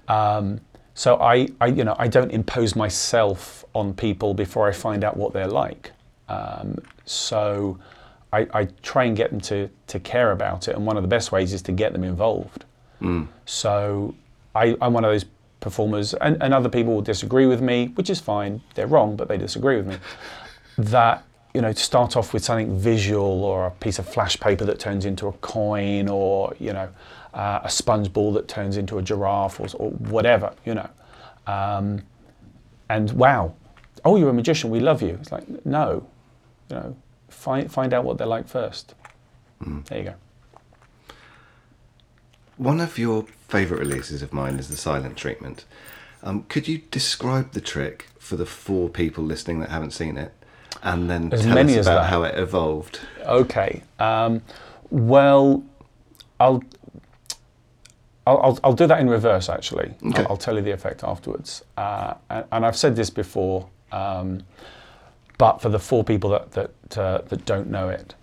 Um, 0.08 0.60
so 0.94 1.18
I, 1.18 1.48
I, 1.60 1.68
you 1.68 1.84
know, 1.84 1.96
I 2.00 2.08
don't 2.08 2.32
impose 2.32 2.76
myself 2.76 3.66
on 3.74 3.94
people 3.94 4.34
before 4.34 4.68
I 4.68 4.72
find 4.72 5.04
out 5.04 5.18
what 5.18 5.34
they're 5.34 5.48
like. 5.48 5.92
Um, 6.30 6.78
so 7.06 7.78
I, 8.32 8.48
I 8.54 8.66
try 8.82 9.04
and 9.04 9.16
get 9.16 9.30
them 9.30 9.42
to, 9.42 9.70
to 9.88 10.00
care 10.00 10.32
about 10.32 10.68
it, 10.68 10.76
and 10.76 10.86
one 10.86 10.98
of 10.98 11.04
the 11.04 11.10
best 11.10 11.32
ways 11.32 11.54
is 11.54 11.62
to 11.64 11.72
get 11.72 11.94
them 11.94 12.04
involved. 12.04 12.66
So 13.46 14.16
I, 14.56 14.76
I'm 14.82 14.94
one 14.94 15.04
of 15.04 15.12
those 15.12 15.26
performers, 15.60 16.14
and, 16.16 16.42
and 16.42 16.54
other 16.54 16.70
people 16.70 16.94
will 16.94 17.02
disagree 17.02 17.46
with 17.46 17.62
me, 17.62 17.88
which 17.96 18.10
is 18.10 18.20
fine. 18.20 18.62
They're 18.76 18.88
wrong, 18.88 19.16
but 19.16 19.28
they 19.28 19.38
disagree 19.38 19.78
with 19.78 19.88
me. 19.88 19.98
That 20.78 21.24
you 21.56 21.62
know, 21.62 21.72
to 21.72 21.80
start 21.80 22.18
off 22.18 22.34
with 22.34 22.44
something 22.44 22.78
visual 22.78 23.44
or 23.44 23.68
a 23.68 23.72
piece 23.72 23.98
of 23.98 24.08
flash 24.08 24.38
paper 24.40 24.66
that 24.66 24.78
turns 24.78 25.06
into 25.06 25.28
a 25.28 25.32
coin, 25.34 26.10
or 26.10 26.54
you 26.60 26.74
know, 26.74 26.90
uh, 27.34 27.62
a 27.64 27.70
sponge 27.70 28.12
ball 28.12 28.34
that 28.34 28.48
turns 28.48 28.76
into 28.76 28.98
a 28.98 29.02
giraffe, 29.02 29.60
or, 29.60 29.68
or 29.76 29.92
whatever, 29.92 30.54
you 30.66 30.74
know. 30.74 30.90
Um, 31.48 32.04
and 32.90 33.12
wow, 33.14 33.56
oh, 34.04 34.18
you're 34.18 34.30
a 34.30 34.34
magician. 34.34 34.70
We 34.70 34.82
love 34.82 35.02
you. 35.02 35.18
It's 35.22 35.32
like 35.32 35.66
no, 35.66 36.06
you 36.70 36.76
know, 36.76 36.96
find 37.30 37.72
find 37.72 37.94
out 37.94 38.04
what 38.04 38.18
they're 38.18 38.28
like 38.28 38.48
first. 38.48 38.94
There 39.86 39.98
you 39.98 40.04
go. 40.04 40.14
One 42.58 42.80
of 42.82 42.98
your 42.98 43.26
favourite 43.48 43.80
releases 43.80 44.22
of 44.22 44.34
mine 44.34 44.56
is 44.60 44.68
the 44.68 44.78
silent 44.78 45.18
treatment. 45.18 45.66
Um, 46.24 46.44
could 46.50 46.68
you 46.68 46.80
describe 46.92 47.52
the 47.52 47.62
trick 47.62 48.08
for 48.20 48.36
the 48.36 48.46
four 48.46 48.90
people 48.90 49.24
listening 49.24 49.60
that 49.60 49.70
haven't 49.70 49.92
seen 49.92 50.18
it, 50.18 50.34
and 50.84 51.10
then 51.10 51.34
As 51.34 51.42
tell 51.44 51.54
many 51.56 51.74
us 51.74 51.80
as 51.80 51.88
about 51.88 52.02
that. 52.04 52.10
how 52.10 52.24
it 52.24 52.38
evolved? 52.38 53.00
Okay. 53.26 53.82
Um, 54.00 54.42
well, 54.92 55.64
I'll, 56.40 56.64
I'll, 58.28 58.38
I'll, 58.42 58.60
I'll 58.64 58.74
do 58.74 58.88
that 58.88 59.00
in 59.00 59.10
reverse, 59.10 59.50
actually. 59.50 59.94
Okay. 60.06 60.24
I'll, 60.24 60.32
I'll 60.32 60.38
tell 60.38 60.56
you 60.56 60.62
the 60.62 60.72
effect 60.72 61.04
afterwards. 61.04 61.64
Uh, 61.78 62.16
and, 62.30 62.46
and 62.52 62.66
I've 62.66 62.76
said 62.78 62.96
this 62.96 63.10
before, 63.10 63.68
um, 63.92 64.44
but 65.38 65.62
for 65.62 65.70
the 65.70 65.80
four 65.80 66.04
people 66.04 66.30
that, 66.32 66.52
that, 66.52 66.98
uh, 66.98 67.22
that 67.30 67.46
don't 67.46 67.70
know 67.70 67.90
it, 67.90 68.16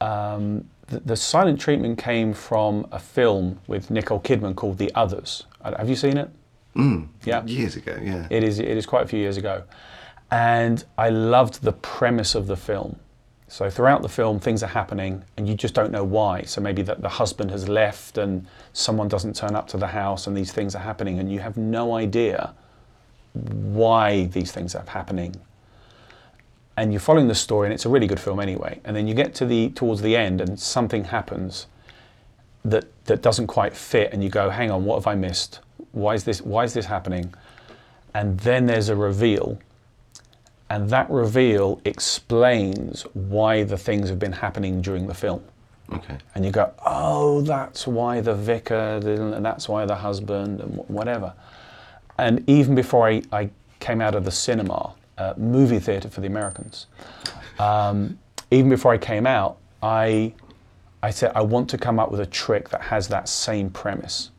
um, 0.00 0.68
the, 0.88 1.00
the 1.00 1.16
silent 1.16 1.60
treatment 1.60 1.98
came 1.98 2.34
from 2.34 2.86
a 2.92 2.98
film 2.98 3.58
with 3.66 3.90
Nicole 3.90 4.20
Kidman 4.20 4.54
called 4.54 4.78
The 4.78 4.92
Others. 4.94 5.44
Uh, 5.62 5.76
Have 5.78 5.88
you 5.88 5.96
seen 5.96 6.16
it? 6.16 6.30
Mm. 6.76 7.08
Yeah. 7.24 7.44
Years 7.44 7.76
ago, 7.76 7.96
yeah. 8.02 8.26
It 8.30 8.42
is. 8.42 8.58
It 8.58 8.66
is 8.76 8.84
quite 8.84 9.04
a 9.04 9.06
few 9.06 9.18
years 9.20 9.36
ago, 9.36 9.62
and 10.34 10.84
I 10.98 11.10
loved 11.10 11.62
the 11.62 11.70
premise 11.70 12.34
of 12.34 12.48
the 12.48 12.56
film. 12.56 12.96
So 13.46 13.70
throughout 13.70 14.02
the 14.02 14.08
film, 14.08 14.40
things 14.40 14.64
are 14.64 14.72
happening, 14.80 15.22
and 15.36 15.46
you 15.48 15.54
just 15.54 15.74
don't 15.74 15.92
know 15.92 16.02
why. 16.02 16.42
So 16.42 16.60
maybe 16.60 16.82
that 16.82 17.02
the 17.02 17.08
husband 17.08 17.52
has 17.52 17.68
left, 17.68 18.18
and 18.18 18.44
someone 18.72 19.06
doesn't 19.06 19.36
turn 19.36 19.54
up 19.54 19.68
to 19.68 19.76
the 19.76 19.86
house, 19.86 20.26
and 20.26 20.36
these 20.36 20.50
things 20.50 20.74
are 20.74 20.80
happening, 20.80 21.20
and 21.20 21.30
you 21.30 21.38
have 21.38 21.56
no 21.56 21.94
idea 21.94 22.52
why 23.32 24.24
these 24.24 24.50
things 24.50 24.74
are 24.74 24.82
happening. 24.88 25.36
And 26.76 26.92
you're 26.92 26.98
following 26.98 27.28
the 27.28 27.36
story, 27.36 27.68
and 27.68 27.72
it's 27.72 27.86
a 27.86 27.88
really 27.88 28.08
good 28.08 28.18
film 28.18 28.40
anyway. 28.40 28.80
And 28.84 28.96
then 28.96 29.06
you 29.06 29.14
get 29.14 29.36
to 29.36 29.46
the 29.46 29.68
towards 29.70 30.02
the 30.02 30.16
end, 30.16 30.40
and 30.40 30.58
something 30.58 31.04
happens 31.04 31.68
that 32.64 32.86
that 33.04 33.22
doesn't 33.22 33.46
quite 33.46 33.76
fit, 33.76 34.12
and 34.12 34.24
you 34.24 34.30
go, 34.30 34.50
"Hang 34.50 34.72
on, 34.72 34.84
what 34.84 34.96
have 34.96 35.06
I 35.06 35.14
missed? 35.14 35.60
Why 35.92 36.14
is 36.14 36.24
this? 36.24 36.42
Why 36.42 36.64
is 36.64 36.74
this 36.74 36.86
happening?" 36.86 37.32
And 38.14 38.40
then 38.40 38.66
there's 38.66 38.88
a 38.88 38.96
reveal, 38.96 39.58
and 40.70 40.88
that 40.90 41.08
reveal 41.10 41.80
explains 41.84 43.02
why 43.14 43.64
the 43.64 43.76
things 43.76 44.08
have 44.08 44.18
been 44.18 44.32
happening 44.32 44.80
during 44.80 45.06
the 45.06 45.14
film. 45.14 45.42
Okay. 45.92 46.16
And 46.34 46.44
you 46.44 46.50
go, 46.50 46.72
"Oh, 46.84 47.42
that's 47.42 47.86
why 47.86 48.20
the 48.20 48.34
vicar, 48.34 49.00
didn't- 49.00 49.34
and 49.34 49.44
that's 49.44 49.68
why 49.68 49.84
the 49.84 49.96
husband, 49.96 50.60
and 50.60 50.76
whatever." 50.88 51.34
And 52.18 52.48
even 52.48 52.74
before 52.74 53.08
I, 53.08 53.22
I 53.32 53.50
came 53.80 54.00
out 54.00 54.14
of 54.14 54.24
the 54.24 54.30
cinema, 54.30 54.92
uh, 55.18 55.34
movie 55.36 55.78
theatre 55.78 56.08
for 56.08 56.20
the 56.20 56.26
Americans, 56.26 56.86
um, 57.58 58.18
even 58.50 58.70
before 58.70 58.92
I 58.92 58.98
came 58.98 59.26
out, 59.26 59.58
I, 59.82 60.32
I 61.02 61.10
said, 61.10 61.32
I 61.34 61.42
want 61.42 61.68
to 61.70 61.78
come 61.78 61.98
up 61.98 62.10
with 62.10 62.20
a 62.20 62.26
trick 62.26 62.70
that 62.70 62.80
has 62.80 63.08
that 63.08 63.28
same 63.28 63.68
premise 63.68 64.30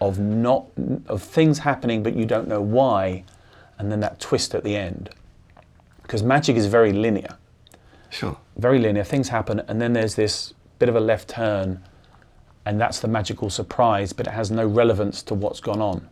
of 0.00 0.18
not 0.18 0.66
of 1.06 1.22
things 1.22 1.60
happening, 1.60 2.02
but 2.02 2.14
you 2.14 2.24
don't 2.24 2.48
know 2.48 2.60
why, 2.60 3.24
and 3.78 3.90
then 3.92 4.00
that 4.00 4.18
twist 4.18 4.54
at 4.54 4.64
the 4.64 4.76
end. 4.76 5.10
Because 6.08 6.22
magic 6.22 6.56
is 6.56 6.66
very 6.66 6.92
linear 6.92 7.36
Sure. 8.08 8.38
very 8.56 8.78
linear. 8.78 9.04
Things 9.04 9.28
happen, 9.28 9.60
and 9.68 9.78
then 9.80 9.92
there's 9.92 10.14
this 10.14 10.54
bit 10.78 10.88
of 10.88 10.96
a 10.96 11.00
left 11.00 11.28
turn, 11.28 11.84
and 12.64 12.80
that's 12.80 13.00
the 13.00 13.08
magical 13.08 13.50
surprise, 13.50 14.14
but 14.14 14.26
it 14.26 14.30
has 14.30 14.50
no 14.50 14.66
relevance 14.66 15.22
to 15.24 15.34
what's 15.34 15.60
gone 15.60 15.82
on. 15.82 16.08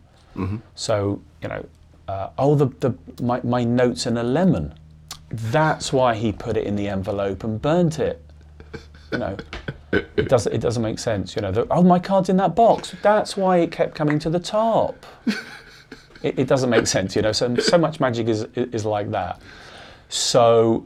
So 0.75 1.19
you 1.41 1.49
know, 1.49 1.65
uh, 2.07 2.29
oh, 2.37 2.53
the, 2.53 2.67
the 2.79 2.93
my, 3.23 3.41
my 3.43 3.63
notes 3.63 4.05
in 4.05 4.17
a 4.17 4.23
lemon. 4.23 4.75
That's 5.31 5.91
why 5.91 6.13
he 6.13 6.31
put 6.31 6.55
it 6.57 6.65
in 6.67 6.75
the 6.75 6.87
envelope 6.87 7.43
and 7.43 7.59
burnt 7.59 7.97
it. 7.97 8.23
You 9.11 9.17
know, 9.17 9.37
it 9.91 10.29
doesn't 10.29 10.53
it 10.53 10.61
doesn't 10.61 10.83
make 10.83 10.99
sense. 10.99 11.35
You 11.35 11.41
know, 11.41 11.51
the, 11.51 11.65
oh, 11.71 11.81
my 11.81 11.97
card's 11.97 12.29
in 12.29 12.37
that 12.37 12.55
box. 12.55 12.93
That's 13.01 13.35
why 13.35 13.57
it 13.57 13.71
kept 13.71 13.95
coming 13.95 14.19
to 14.19 14.29
the 14.29 14.39
top. 14.39 15.05
It, 16.23 16.39
it 16.39 16.47
doesn't 16.47 16.71
make 16.71 16.87
sense. 16.87 17.15
You 17.15 17.21
know, 17.21 17.31
so 17.31 17.55
so 17.57 17.77
much 17.77 17.99
magic 17.99 18.27
is 18.27 18.43
is 18.55 18.85
like 18.85 19.11
that. 19.11 19.39
So 20.09 20.85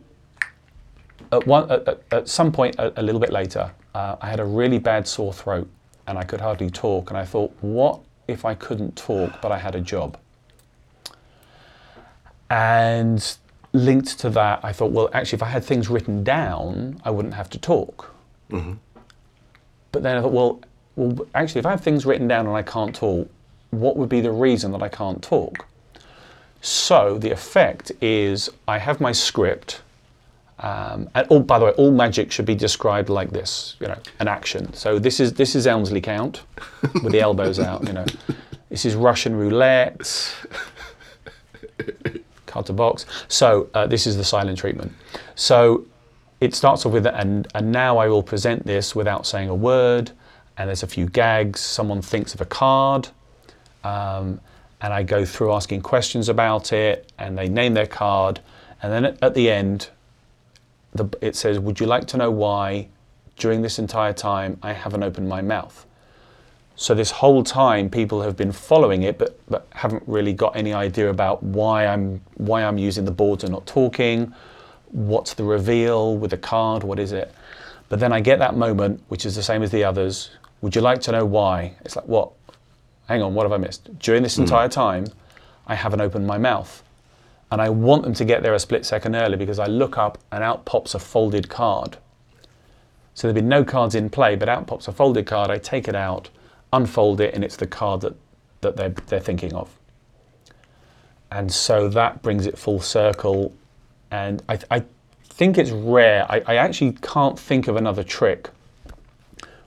at, 1.32 1.46
one, 1.48 1.70
at, 1.72 2.02
at- 2.12 2.28
some 2.30 2.52
point 2.52 2.76
a, 2.78 3.00
a 3.00 3.04
little 3.04 3.22
bit 3.22 3.32
later, 3.32 3.72
uh, 3.94 4.16
I 4.22 4.30
had 4.30 4.40
a 4.40 4.46
really 4.46 4.80
bad 4.80 5.08
sore 5.08 5.34
throat 5.34 5.70
and 6.08 6.18
I 6.18 6.24
could 6.24 6.42
hardly 6.42 6.70
talk. 6.70 7.10
And 7.10 7.18
I 7.18 7.26
thought, 7.26 7.56
what 7.62 8.00
if 8.28 8.46
I 8.46 8.56
couldn't 8.56 8.96
talk 8.96 9.42
but 9.42 9.52
I 9.52 9.58
had 9.58 9.76
a 9.76 9.82
job? 9.82 10.18
And 12.50 13.38
linked 13.74 14.20
to 14.20 14.30
that, 14.32 14.60
I 14.64 14.74
thought, 14.74 14.92
well, 14.92 15.10
actually, 15.14 15.38
if 15.38 15.44
I 15.44 15.48
had 15.48 15.64
things 15.64 15.90
written 15.90 16.24
down, 16.24 17.00
I 17.06 17.12
wouldn't 17.12 17.34
have 17.36 17.50
to 17.52 17.58
talk. 17.60 18.14
But 19.92 20.04
then 20.04 20.18
I 20.18 20.22
thought, 20.22 20.34
well, 20.34 20.62
well, 20.98 21.26
actually, 21.34 21.60
if 21.60 21.66
I 21.66 21.72
have 21.72 21.82
things 21.82 22.06
written 22.06 22.28
down 22.28 22.48
and 22.48 22.56
I 22.56 22.62
can't 22.64 22.94
talk, 22.94 23.30
what 23.70 23.96
would 23.96 24.10
be 24.10 24.20
the 24.20 24.32
reason 24.32 24.72
that 24.74 24.84
I 24.84 24.90
can't 24.90 25.22
talk? 25.24 25.66
So 26.62 27.18
the 27.18 27.32
effect 27.32 27.92
is 28.02 28.50
I 28.68 28.78
have 28.78 29.02
my 29.02 29.12
script. 29.12 29.82
Um, 30.60 31.10
and 31.16 31.28
all, 31.30 31.40
by 31.40 31.58
the 31.58 31.66
way, 31.66 31.72
all 31.72 31.92
magic 31.92 32.32
should 32.32 32.46
be 32.46 32.54
described 32.54 33.10
like 33.10 33.32
this, 33.32 33.76
you 33.80 33.88
know, 33.88 33.98
an 34.20 34.28
action. 34.28 34.72
So 34.74 35.00
this 35.00 35.20
is 35.20 35.34
this 35.34 35.56
is 35.56 35.66
Elmsley 35.66 36.02
Count 36.02 36.44
with 37.04 37.12
the 37.12 37.20
elbows 37.20 37.60
out, 37.60 37.86
you 37.88 37.94
know. 37.94 38.06
This 38.70 38.86
is 38.86 38.96
Russian 38.96 39.36
roulette, 39.36 40.36
card 42.46 42.68
to 42.68 42.74
box. 42.74 43.08
So 43.28 43.70
uh, 43.74 43.88
this 43.88 44.06
is 44.06 44.18
the 44.18 44.24
silent 44.24 44.60
treatment. 44.60 44.94
So 45.34 45.86
it 46.42 46.54
starts 46.54 46.86
off 46.86 46.94
with 46.94 47.08
and 47.08 47.48
and 47.56 47.72
now 47.72 47.98
I 47.98 48.08
will 48.08 48.24
present 48.24 48.66
this 48.66 48.96
without 48.96 49.26
saying 49.26 49.50
a 49.50 49.56
word. 49.56 50.12
And 50.58 50.68
there's 50.68 50.84
a 50.84 50.88
few 50.88 51.08
gags. 51.08 51.60
Someone 51.60 52.04
thinks 52.04 52.36
of 52.36 52.42
a 52.42 52.46
card, 52.46 53.08
um, 53.84 54.40
and 54.82 54.94
I 54.94 55.04
go 55.04 55.26
through 55.26 55.54
asking 55.54 55.82
questions 55.82 56.28
about 56.30 56.74
it, 56.74 57.12
and 57.18 57.38
they 57.38 57.48
name 57.48 57.74
their 57.74 57.88
card, 57.88 58.40
and 58.82 58.92
then 58.92 59.18
at, 59.22 59.34
the 59.34 59.50
end, 59.50 59.90
the, 60.94 61.08
it 61.22 61.36
says, 61.36 61.60
"Would 61.60 61.80
you 61.80 61.86
like 61.86 62.08
to 62.08 62.18
know 62.18 62.32
why?" 62.32 62.88
During 63.38 63.62
this 63.62 63.80
entire 63.80 64.14
time, 64.14 64.60
I 64.62 64.74
haven't 64.74 65.04
opened 65.04 65.28
my 65.28 65.42
mouth. 65.42 65.86
So 66.76 66.96
this 66.96 67.12
whole 67.12 67.44
time, 67.44 67.90
people 67.90 68.22
have 68.22 68.36
been 68.36 68.52
following 68.52 69.04
it, 69.04 69.18
but, 69.18 69.40
but 69.48 69.68
haven't 69.72 70.04
really 70.08 70.34
got 70.34 70.56
any 70.56 70.74
idea 70.74 71.10
about 71.10 71.44
why 71.44 71.86
I'm 71.86 72.22
why 72.38 72.64
I'm 72.64 72.78
using 72.78 73.06
the 73.06 73.12
boards 73.12 73.44
and 73.44 73.54
not 73.54 73.68
talking. 73.68 74.34
What's 74.88 75.34
the 75.36 75.44
reveal 75.44 76.18
with 76.18 76.32
the 76.32 76.38
card? 76.38 76.84
What 76.84 77.00
is 77.00 77.12
it? 77.12 77.34
But 77.90 78.00
then 78.00 78.12
I 78.12 78.20
get 78.20 78.40
that 78.40 78.56
moment, 78.56 79.04
which 79.10 79.26
is 79.26 79.36
the 79.36 79.44
same 79.44 79.64
as 79.64 79.72
the 79.72 79.84
others. 79.84 80.32
Would 80.62 80.76
you 80.76 80.82
like 80.82 81.02
to 81.02 81.12
know 81.12 81.26
why? 81.26 81.76
It's 81.84 81.96
like, 81.96 82.08
what? 82.08 82.32
Hang 83.08 83.22
on, 83.22 83.34
what 83.34 83.44
have 83.44 83.52
I 83.52 83.58
missed? 83.58 84.00
During 84.00 84.24
this 84.24 84.38
entire 84.38 84.68
hmm. 84.68 84.74
time, 84.74 85.08
I 85.68 85.76
haven't 85.76 86.02
opened 86.02 86.28
my 86.28 86.38
mouth. 86.38 86.84
And 87.52 87.62
I 87.62 87.70
want 87.70 88.04
them 88.04 88.14
to 88.14 88.24
get 88.24 88.44
there 88.44 88.54
a 88.54 88.60
split 88.60 88.86
second 88.86 89.16
early 89.16 89.36
because 89.36 89.60
I 89.60 89.66
look 89.66 89.98
up 89.98 90.18
and 90.32 90.44
out 90.44 90.64
pops 90.64 90.96
a 90.96 91.00
folded 91.00 91.50
card. 91.50 91.98
So 93.14 93.28
there've 93.28 93.36
been 93.36 93.50
no 93.50 93.66
cards 93.66 93.94
in 93.94 94.10
play, 94.10 94.36
but 94.38 94.48
out 94.48 94.68
pops 94.68 94.88
a 94.88 94.94
folded 94.94 95.26
card. 95.26 95.52
I 95.52 95.58
take 95.58 95.90
it 95.90 95.96
out, 95.96 96.30
unfold 96.72 97.20
it, 97.20 97.34
and 97.34 97.44
it's 97.44 97.58
the 97.58 97.68
card 97.68 98.02
that, 98.02 98.16
that 98.62 98.78
they're, 98.78 98.96
they're 99.08 99.20
thinking 99.20 99.54
of. 99.54 99.78
And 101.30 101.52
so 101.52 101.90
that 101.90 102.22
brings 102.22 102.46
it 102.46 102.58
full 102.58 102.80
circle. 102.80 103.54
And 104.12 104.42
I, 104.48 104.60
I 104.70 104.84
think 105.24 105.58
it's 105.58 105.72
rare. 105.72 106.26
I, 106.30 106.42
I 106.48 106.56
actually 106.56 106.94
can't 107.02 107.38
think 107.38 107.68
of 107.68 107.76
another 107.76 108.04
trick 108.04 108.50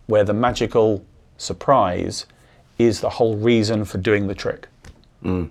where 0.06 0.24
the 0.24 0.34
magical 0.34 1.04
surprise 1.36 2.26
is 2.78 3.00
the 3.00 3.08
whole 3.10 3.36
reason 3.36 3.84
for 3.84 3.98
doing 3.98 4.26
the 4.26 4.34
trick. 4.34 4.68
Uh, 5.24 5.46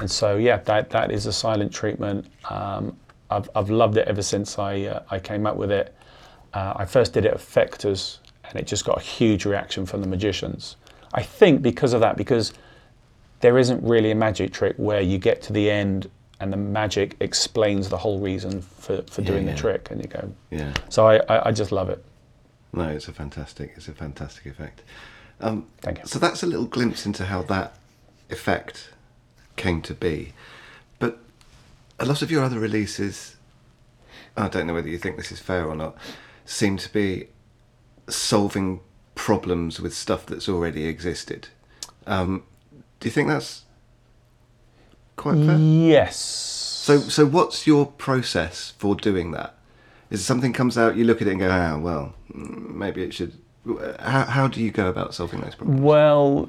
and 0.00 0.10
so, 0.10 0.36
yeah, 0.36 0.58
that, 0.58 0.90
that 0.90 1.10
is 1.10 1.26
a 1.26 1.32
silent 1.32 1.72
treatment. 1.72 2.26
Um, 2.48 2.96
I've, 3.30 3.50
I've 3.56 3.70
loved 3.70 3.96
it 3.96 4.06
ever 4.06 4.22
since 4.22 4.58
I, 4.58 4.82
uh, 4.82 5.02
I 5.10 5.18
came 5.18 5.46
up 5.46 5.56
with 5.56 5.72
it. 5.72 5.94
Uh, 6.54 6.74
I 6.76 6.84
first 6.84 7.12
did 7.12 7.24
it 7.24 7.32
at 7.32 7.38
Fechters, 7.38 8.18
and 8.44 8.56
it 8.60 8.66
just 8.66 8.84
got 8.84 8.98
a 8.98 9.00
huge 9.02 9.44
reaction 9.44 9.84
from 9.84 10.00
the 10.02 10.06
magicians. 10.06 10.76
I 11.12 11.22
think 11.22 11.62
because 11.62 11.92
of 11.92 12.00
that, 12.02 12.16
because 12.16 12.52
there 13.40 13.58
isn't 13.58 13.82
really 13.82 14.12
a 14.12 14.14
magic 14.14 14.52
trick 14.52 14.76
where 14.76 15.00
you 15.00 15.18
get 15.18 15.42
to 15.42 15.52
the 15.52 15.70
end 15.70 16.08
and 16.38 16.52
the 16.52 16.56
magic 16.56 17.16
explains 17.20 17.88
the 17.88 17.96
whole 17.96 18.20
reason 18.20 18.60
for, 18.60 19.02
for 19.10 19.22
Yeah, 19.22 19.26
doing 19.28 19.46
yeah. 19.46 19.52
the 19.52 19.58
trick, 19.58 19.88
and 19.90 20.00
you 20.00 20.06
go. 20.08 20.32
Yeah. 20.50 20.72
So 20.90 21.06
I, 21.08 21.16
I, 21.28 21.48
I 21.48 21.52
just 21.52 21.72
love 21.72 21.88
it. 21.88 22.04
No, 22.72 22.88
it's 22.88 23.08
a 23.08 23.12
fantastic. 23.12 23.72
It's 23.74 23.88
a 23.88 23.92
fantastic 23.92 24.46
effect. 24.46 24.82
Um, 25.40 25.66
Thank 25.80 25.98
you. 25.98 26.06
So 26.06 26.18
that's 26.18 26.42
a 26.42 26.46
little 26.46 26.66
glimpse 26.66 27.06
into 27.06 27.26
how 27.26 27.42
that 27.42 27.76
effect 28.30 28.90
came 29.56 29.82
to 29.82 29.94
be. 29.94 30.32
But 30.98 31.18
a 31.98 32.04
lot 32.04 32.22
of 32.22 32.30
your 32.30 32.42
other 32.42 32.58
releases, 32.58 33.36
I 34.36 34.48
don't 34.48 34.66
know 34.66 34.74
whether 34.74 34.88
you 34.88 34.98
think 34.98 35.16
this 35.16 35.32
is 35.32 35.40
fair 35.40 35.66
or 35.66 35.74
not, 35.74 35.96
seem 36.44 36.76
to 36.78 36.92
be 36.92 37.28
solving 38.08 38.80
problems 39.14 39.80
with 39.80 39.94
stuff 39.94 40.26
that's 40.26 40.48
already 40.48 40.86
existed. 40.86 41.48
Um, 42.06 42.44
do 43.00 43.08
you 43.08 43.10
think 43.10 43.28
that's 43.28 43.64
quite 45.16 45.36
fair? 45.36 45.56
Yes. 45.58 46.16
So, 46.16 47.00
so 47.00 47.26
what's 47.26 47.66
your 47.66 47.86
process 47.86 48.72
for 48.78 48.94
doing 48.94 49.32
that? 49.32 49.54
Is 50.08 50.24
something 50.24 50.52
comes 50.52 50.78
out, 50.78 50.96
you 50.96 51.04
look 51.04 51.20
at 51.20 51.26
it 51.26 51.32
and 51.32 51.40
go, 51.40 51.50
ah, 51.50 51.76
well, 51.78 52.14
mm, 52.32 52.74
maybe 52.74 53.02
it 53.02 53.12
should. 53.12 53.36
How, 53.98 54.24
how 54.24 54.48
do 54.48 54.62
you 54.62 54.70
go 54.70 54.88
about 54.88 55.14
solving 55.14 55.40
those 55.40 55.54
problems? 55.54 55.80
Well, 55.80 56.48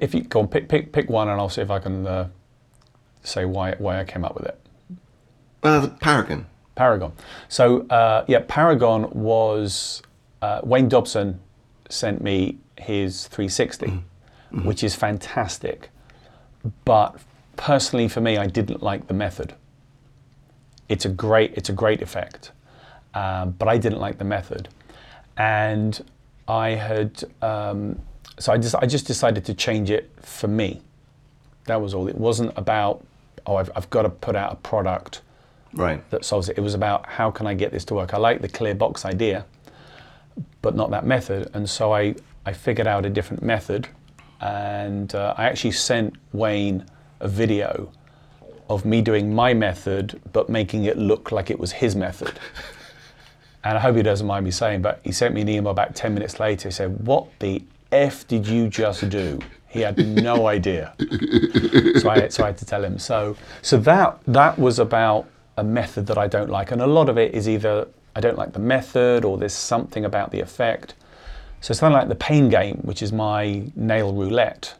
if 0.00 0.14
you 0.14 0.22
go 0.22 0.40
on, 0.40 0.48
pick, 0.48 0.68
pick, 0.68 0.92
pick 0.92 1.08
one, 1.08 1.28
and 1.28 1.40
I'll 1.40 1.48
see 1.48 1.62
if 1.62 1.70
I 1.70 1.78
can 1.78 2.06
uh, 2.06 2.28
say 3.22 3.44
why, 3.44 3.74
why 3.78 4.00
I 4.00 4.04
came 4.04 4.24
up 4.24 4.34
with 4.34 4.44
it. 4.46 4.60
Well, 5.62 5.88
Paragon. 6.00 6.46
Paragon. 6.74 7.12
So, 7.48 7.86
uh, 7.88 8.24
yeah, 8.28 8.44
Paragon 8.46 9.10
was 9.10 10.02
uh, 10.42 10.60
Wayne 10.62 10.88
Dobson 10.88 11.40
sent 11.88 12.22
me 12.22 12.58
his 12.76 13.26
360, 13.28 14.04
which 14.62 14.84
is 14.84 14.94
fantastic. 14.94 15.90
But 16.84 17.18
personally, 17.56 18.08
for 18.08 18.20
me, 18.20 18.36
I 18.36 18.46
didn't 18.46 18.82
like 18.82 19.06
the 19.06 19.14
method. 19.14 19.54
It's 20.88 21.04
a 21.04 21.08
great, 21.08 21.54
it's 21.54 21.68
a 21.68 21.72
great 21.72 22.02
effect, 22.02 22.52
um, 23.14 23.52
but 23.52 23.68
I 23.68 23.78
didn't 23.78 24.00
like 24.00 24.18
the 24.18 24.24
method. 24.24 24.68
and 25.38 26.04
I 26.48 26.70
had 26.70 27.22
um, 27.42 28.00
so 28.38 28.52
I 28.52 28.58
just 28.58 28.74
I 28.74 28.86
just 28.86 29.06
decided 29.06 29.44
to 29.44 29.54
change 29.54 29.90
it 29.90 30.10
for 30.22 30.48
me. 30.48 30.80
That 31.66 31.80
was 31.80 31.92
all. 31.94 32.08
It 32.08 32.16
wasn't 32.16 32.52
about 32.56 33.04
oh 33.46 33.56
I've, 33.56 33.70
I've 33.76 33.90
got 33.90 34.02
to 34.02 34.10
put 34.10 34.34
out 34.34 34.52
a 34.52 34.56
product 34.56 35.20
Right. 35.74 36.08
that 36.10 36.24
solves 36.24 36.48
it. 36.48 36.56
It 36.56 36.62
was 36.62 36.74
about 36.74 37.06
how 37.06 37.30
can 37.30 37.46
I 37.46 37.52
get 37.54 37.72
this 37.72 37.84
to 37.86 37.94
work. 37.94 38.14
I 38.14 38.16
like 38.16 38.40
the 38.40 38.48
clear 38.48 38.74
box 38.74 39.04
idea, 39.04 39.44
but 40.62 40.74
not 40.74 40.90
that 40.90 41.04
method. 41.04 41.50
And 41.52 41.68
so 41.68 41.92
I, 41.92 42.14
I 42.46 42.54
figured 42.54 42.86
out 42.86 43.04
a 43.04 43.10
different 43.10 43.42
method, 43.42 43.86
and 44.40 45.14
uh, 45.14 45.34
I 45.36 45.44
actually 45.44 45.72
sent 45.72 46.16
Wayne 46.32 46.86
a 47.20 47.28
video 47.28 47.92
of 48.70 48.86
me 48.86 49.02
doing 49.02 49.34
my 49.34 49.52
method, 49.52 50.20
but 50.32 50.48
making 50.48 50.84
it 50.84 50.96
look 50.96 51.32
like 51.32 51.50
it 51.50 51.58
was 51.58 51.72
his 51.72 51.94
method. 51.94 52.32
And 53.64 53.76
I 53.76 53.80
hope 53.80 53.96
he 53.96 54.02
doesn't 54.02 54.26
mind 54.26 54.44
me 54.44 54.50
saying, 54.50 54.82
but 54.82 55.00
he 55.02 55.12
sent 55.12 55.34
me 55.34 55.40
an 55.42 55.48
email 55.48 55.74
back 55.74 55.94
10 55.94 56.14
minutes 56.14 56.38
later. 56.38 56.68
He 56.68 56.72
said, 56.72 57.06
What 57.06 57.26
the 57.40 57.62
F 57.90 58.26
did 58.28 58.46
you 58.46 58.68
just 58.68 59.08
do? 59.08 59.40
He 59.68 59.80
had 59.80 59.98
no 59.98 60.46
idea. 60.56 60.94
so, 62.00 62.10
I, 62.10 62.28
so 62.28 62.44
I 62.44 62.46
had 62.46 62.58
to 62.58 62.64
tell 62.64 62.84
him. 62.84 62.98
So, 62.98 63.36
so 63.62 63.76
that, 63.78 64.18
that 64.26 64.58
was 64.58 64.78
about 64.78 65.26
a 65.56 65.64
method 65.64 66.06
that 66.06 66.18
I 66.18 66.26
don't 66.26 66.50
like. 66.50 66.70
And 66.70 66.80
a 66.80 66.86
lot 66.86 67.08
of 67.08 67.18
it 67.18 67.34
is 67.34 67.48
either 67.48 67.88
I 68.14 68.20
don't 68.20 68.38
like 68.38 68.52
the 68.52 68.60
method 68.60 69.24
or 69.24 69.36
there's 69.36 69.52
something 69.52 70.04
about 70.04 70.30
the 70.30 70.40
effect. 70.40 70.94
So, 71.60 71.74
something 71.74 71.94
like 71.94 72.08
the 72.08 72.14
pain 72.14 72.48
game, 72.48 72.78
which 72.82 73.02
is 73.02 73.12
my 73.12 73.64
nail 73.74 74.12
roulette, 74.12 74.74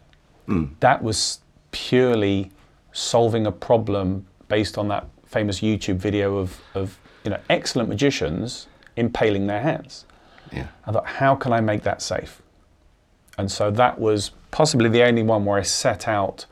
hmm. 0.47 0.66
that 0.80 1.02
was 1.02 1.40
purely 1.73 2.50
solving 2.92 3.47
a 3.47 3.52
problem 3.52 4.26
based 4.49 4.78
on 4.78 4.88
that 4.88 5.06
famous 5.26 5.61
YouTube 5.61 5.97
video 5.97 6.38
of, 6.38 6.61
of 6.75 6.99
you 7.28 7.35
know 7.35 7.40
excellent 7.50 7.90
magicians 7.90 8.68
impaling 8.97 9.47
their 9.47 9.61
hands. 9.61 10.06
Yeah. 10.50 10.68
I 10.87 10.92
thought, 10.92 11.06
how 11.06 11.35
can 11.35 11.52
I 11.52 11.61
make 11.61 11.82
that 11.82 12.00
safe? 12.00 12.40
And 13.37 13.52
so 13.52 13.70
that 13.70 14.00
was 14.00 14.30
possibly 14.50 14.88
the 14.88 15.02
only 15.02 15.23
one 15.23 15.44
where 15.44 15.58
I 15.58 15.62
set 15.62 16.08
out 16.08 16.47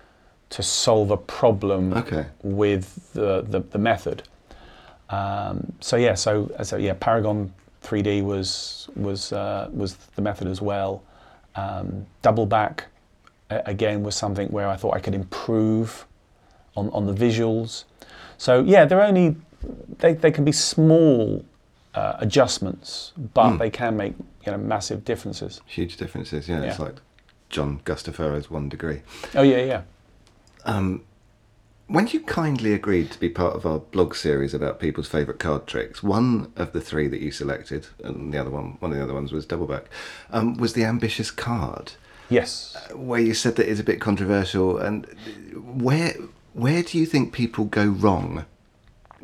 to 0.51 0.63
solve 0.63 1.11
a 1.11 1.17
problem 1.17 1.95
Okay. 1.95 2.27
with 2.43 3.13
the, 3.15 3.41
the, 3.41 3.61
the 3.61 3.79
method. 3.79 4.23
Um, 5.09 5.73
so 5.81 5.97
yeah, 5.97 6.15
so 6.15 6.51
so 6.63 6.77
yeah, 6.77 6.93
Paragon 7.01 7.53
3D 7.83 8.23
was 8.23 8.89
was 8.97 9.33
uh, 9.33 9.71
was 9.73 9.97
the 10.15 10.23
method 10.23 10.47
as 10.47 10.61
well. 10.61 11.03
Um, 11.55 12.05
double 12.21 12.45
back 12.45 12.87
again 13.49 14.03
was 14.03 14.15
something 14.15 14.49
where 14.49 14.69
I 14.69 14.77
thought 14.77 14.95
I 14.95 15.01
could 15.01 15.15
improve 15.15 16.05
on, 16.77 16.91
on 16.91 17.07
the 17.07 17.15
visuals. 17.15 17.85
So 18.37 18.63
yeah, 18.63 18.85
there 18.85 19.01
are 19.01 19.07
only 19.07 19.37
they, 19.99 20.15
they 20.15 20.31
can 20.31 20.45
be 20.45 20.53
small 20.53 21.45
uh, 21.95 22.15
adjustments, 22.19 23.13
but 23.35 23.57
they 23.57 23.71
can 23.71 23.97
make 23.97 24.15
you 24.45 24.53
know 24.53 24.59
massive 24.59 25.05
differences. 25.05 25.61
Huge 25.67 25.97
differences. 25.97 26.49
Yeah. 26.49 26.63
It's 26.63 26.79
like 26.79 26.97
John 27.51 27.81
Guastaferro's 27.85 28.51
One 28.51 28.69
Degree. 28.69 29.03
Oh 29.35 29.43
yeah, 29.43 29.65
yeah. 29.65 29.83
When 31.89 32.09
you 32.09 32.19
kindly 32.21 32.73
agreed 32.73 33.13
to 33.13 33.21
be 33.21 33.29
part 33.29 33.55
of 33.55 33.65
our 33.65 33.79
blog 33.79 34.17
series 34.17 34.53
about 34.53 34.81
people's 34.81 35.07
favourite 35.07 35.39
card 35.39 35.69
tricks, 35.69 36.03
one 36.03 36.53
of 36.57 36.73
the 36.73 36.81
three 36.81 37.07
that 37.07 37.21
you 37.21 37.31
selected, 37.31 37.87
and 38.03 38.35
the 38.35 38.39
other 38.39 38.51
one, 38.51 38.77
one 38.81 38.91
of 38.91 38.99
the 38.99 39.05
other 39.05 39.15
ones 39.15 39.31
was 39.33 39.47
Doubleback, 39.47 39.85
um, 40.31 40.57
was 40.57 40.73
the 40.73 40.85
ambitious 40.85 41.31
card, 41.31 41.93
Yes. 42.29 42.77
where 42.93 43.21
you 43.21 43.35
said 43.35 43.55
that 43.55 43.71
it's 43.71 43.79
a 43.79 43.85
bit 43.85 44.01
controversial. 44.01 44.79
And 44.79 45.07
where 45.55 46.15
where 46.55 46.83
do 46.83 46.99
you 46.99 47.07
think 47.07 47.33
people 47.33 47.67
go 47.67 47.85
wrong 47.85 48.47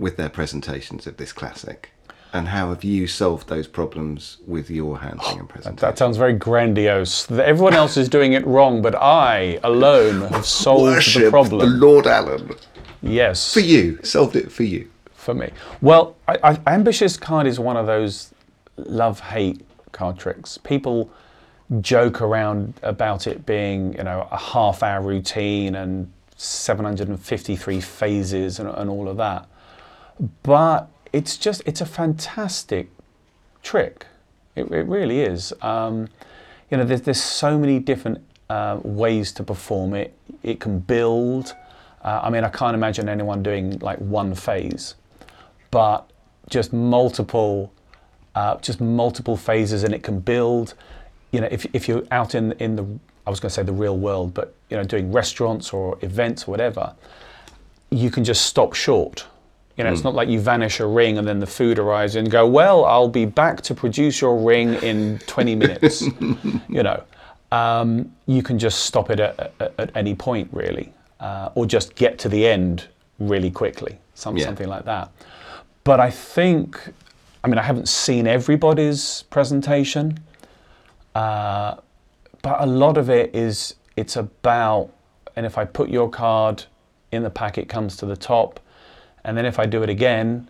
with 0.02 0.16
their 0.18 0.28
presentations 0.28 1.06
of 1.06 1.16
this 1.16 1.32
classic? 1.32 1.90
And 2.34 2.48
how 2.48 2.70
have 2.70 2.82
you 2.82 3.06
solved 3.06 3.48
those 3.48 3.66
problems 3.66 4.38
with 4.46 4.70
your 4.70 4.98
handling 4.98 5.40
and 5.40 5.48
presentation? 5.48 5.76
That 5.86 5.98
sounds 5.98 6.16
very 6.16 6.32
grandiose. 6.32 7.30
Everyone 7.30 7.74
else 7.74 7.98
is 7.98 8.08
doing 8.08 8.32
it 8.32 8.46
wrong, 8.46 8.80
but 8.80 8.94
I 8.94 9.60
alone 9.62 10.22
have 10.30 10.46
solved 10.64 10.82
Worship 10.82 11.24
the 11.24 11.30
problem. 11.30 11.60
The 11.60 11.86
Lord 11.86 12.06
Allen. 12.06 12.50
Yes. 13.02 13.52
For 13.52 13.60
you, 13.60 13.98
solved 14.02 14.36
it 14.36 14.50
for 14.50 14.62
you. 14.62 14.90
for 15.12 15.34
me. 15.34 15.50
Well, 15.82 16.16
I, 16.26 16.38
I, 16.42 16.72
ambitious 16.74 17.16
card 17.18 17.46
is 17.46 17.60
one 17.60 17.76
of 17.76 17.86
those 17.86 18.32
love-hate 18.76 19.60
card 19.92 20.18
tricks. 20.18 20.56
People 20.56 21.10
joke 21.80 22.22
around 22.22 22.74
about 22.82 23.26
it 23.26 23.44
being, 23.44 23.94
you 23.94 24.04
know, 24.04 24.26
a 24.30 24.38
half-hour 24.38 25.02
routine 25.02 25.74
and 25.74 26.10
753 26.36 27.80
phases 27.80 28.58
and, 28.58 28.68
and 28.70 28.88
all 28.88 29.08
of 29.08 29.18
that. 29.18 29.46
But 30.42 30.88
it's 31.12 31.36
just, 31.36 31.62
it's 31.66 31.80
a 31.80 31.86
fantastic 31.86 32.90
trick. 33.62 34.06
It, 34.54 34.70
it 34.70 34.86
really 34.86 35.20
is. 35.20 35.52
Um, 35.62 36.08
you 36.70 36.76
know, 36.76 36.84
there's, 36.84 37.02
there's 37.02 37.22
so 37.22 37.58
many 37.58 37.78
different 37.78 38.24
uh, 38.48 38.78
ways 38.82 39.32
to 39.32 39.42
perform 39.42 39.94
it. 39.94 40.14
It 40.42 40.60
can 40.60 40.78
build. 40.78 41.54
Uh, 42.04 42.20
I 42.22 42.30
mean, 42.30 42.44
I 42.44 42.48
can't 42.48 42.74
imagine 42.74 43.08
anyone 43.08 43.42
doing 43.42 43.78
like 43.78 43.98
one 43.98 44.34
phase, 44.34 44.94
but 45.70 46.10
just 46.50 46.72
multiple, 46.72 47.72
uh, 48.34 48.56
just 48.56 48.80
multiple 48.80 49.36
phases, 49.36 49.84
and 49.84 49.94
it 49.94 50.02
can 50.02 50.20
build. 50.20 50.74
You 51.30 51.40
know, 51.40 51.48
if, 51.50 51.64
if 51.72 51.88
you're 51.88 52.04
out 52.10 52.34
in 52.34 52.52
in 52.52 52.76
the, 52.76 52.84
I 53.26 53.30
was 53.30 53.40
going 53.40 53.48
to 53.48 53.54
say 53.54 53.62
the 53.62 53.72
real 53.72 53.96
world, 53.96 54.34
but 54.34 54.54
you 54.68 54.76
know, 54.76 54.84
doing 54.84 55.12
restaurants 55.12 55.72
or 55.72 55.96
events 56.02 56.48
or 56.48 56.50
whatever, 56.50 56.94
you 57.90 58.10
can 58.10 58.24
just 58.24 58.46
stop 58.46 58.74
short. 58.74 59.26
You 59.76 59.84
know, 59.84 59.92
it's 59.92 60.04
not 60.04 60.14
like 60.14 60.28
you 60.28 60.38
vanish 60.38 60.80
a 60.80 60.86
ring 60.86 61.16
and 61.16 61.26
then 61.26 61.40
the 61.40 61.46
food 61.46 61.78
arrives 61.78 62.16
and 62.16 62.30
go, 62.30 62.46
well, 62.46 62.84
I'll 62.84 63.08
be 63.08 63.24
back 63.24 63.62
to 63.62 63.74
produce 63.74 64.20
your 64.20 64.38
ring 64.38 64.74
in 64.74 65.18
20 65.26 65.54
minutes. 65.54 66.02
you 66.68 66.82
know, 66.82 67.02
um, 67.50 68.12
you 68.26 68.42
can 68.42 68.58
just 68.58 68.84
stop 68.84 69.08
it 69.10 69.18
at, 69.18 69.52
at, 69.60 69.74
at 69.78 69.96
any 69.96 70.14
point, 70.14 70.50
really, 70.52 70.92
uh, 71.20 71.50
or 71.54 71.64
just 71.64 71.94
get 71.94 72.18
to 72.20 72.28
the 72.28 72.46
end 72.46 72.86
really 73.18 73.50
quickly, 73.50 73.98
some, 74.14 74.36
Yeah. 74.36 74.44
something 74.44 74.68
like 74.68 74.84
that. 74.84 75.10
But 75.84 76.00
I 76.00 76.10
think, 76.10 76.78
I 77.42 77.48
mean, 77.48 77.58
I 77.58 77.62
haven't 77.62 77.88
seen 77.88 78.26
everybody's 78.26 79.22
presentation, 79.30 80.18
uh, 81.14 81.76
but 82.42 82.60
a 82.60 82.66
lot 82.66 82.98
of 82.98 83.08
it 83.08 83.34
is 83.34 83.74
it's 83.96 84.16
about, 84.16 84.90
and 85.36 85.46
if 85.46 85.56
I 85.58 85.64
put 85.64 85.88
your 85.88 86.08
card 86.10 86.64
in 87.10 87.22
the 87.22 87.30
pack, 87.30 87.58
it 87.58 87.68
comes 87.68 87.96
to 87.98 88.06
the 88.06 88.16
top, 88.16 88.60
and 89.24 89.36
then 89.36 89.46
if 89.46 89.58
I 89.58 89.66
do 89.66 89.82
it 89.82 89.90
again, 89.90 90.48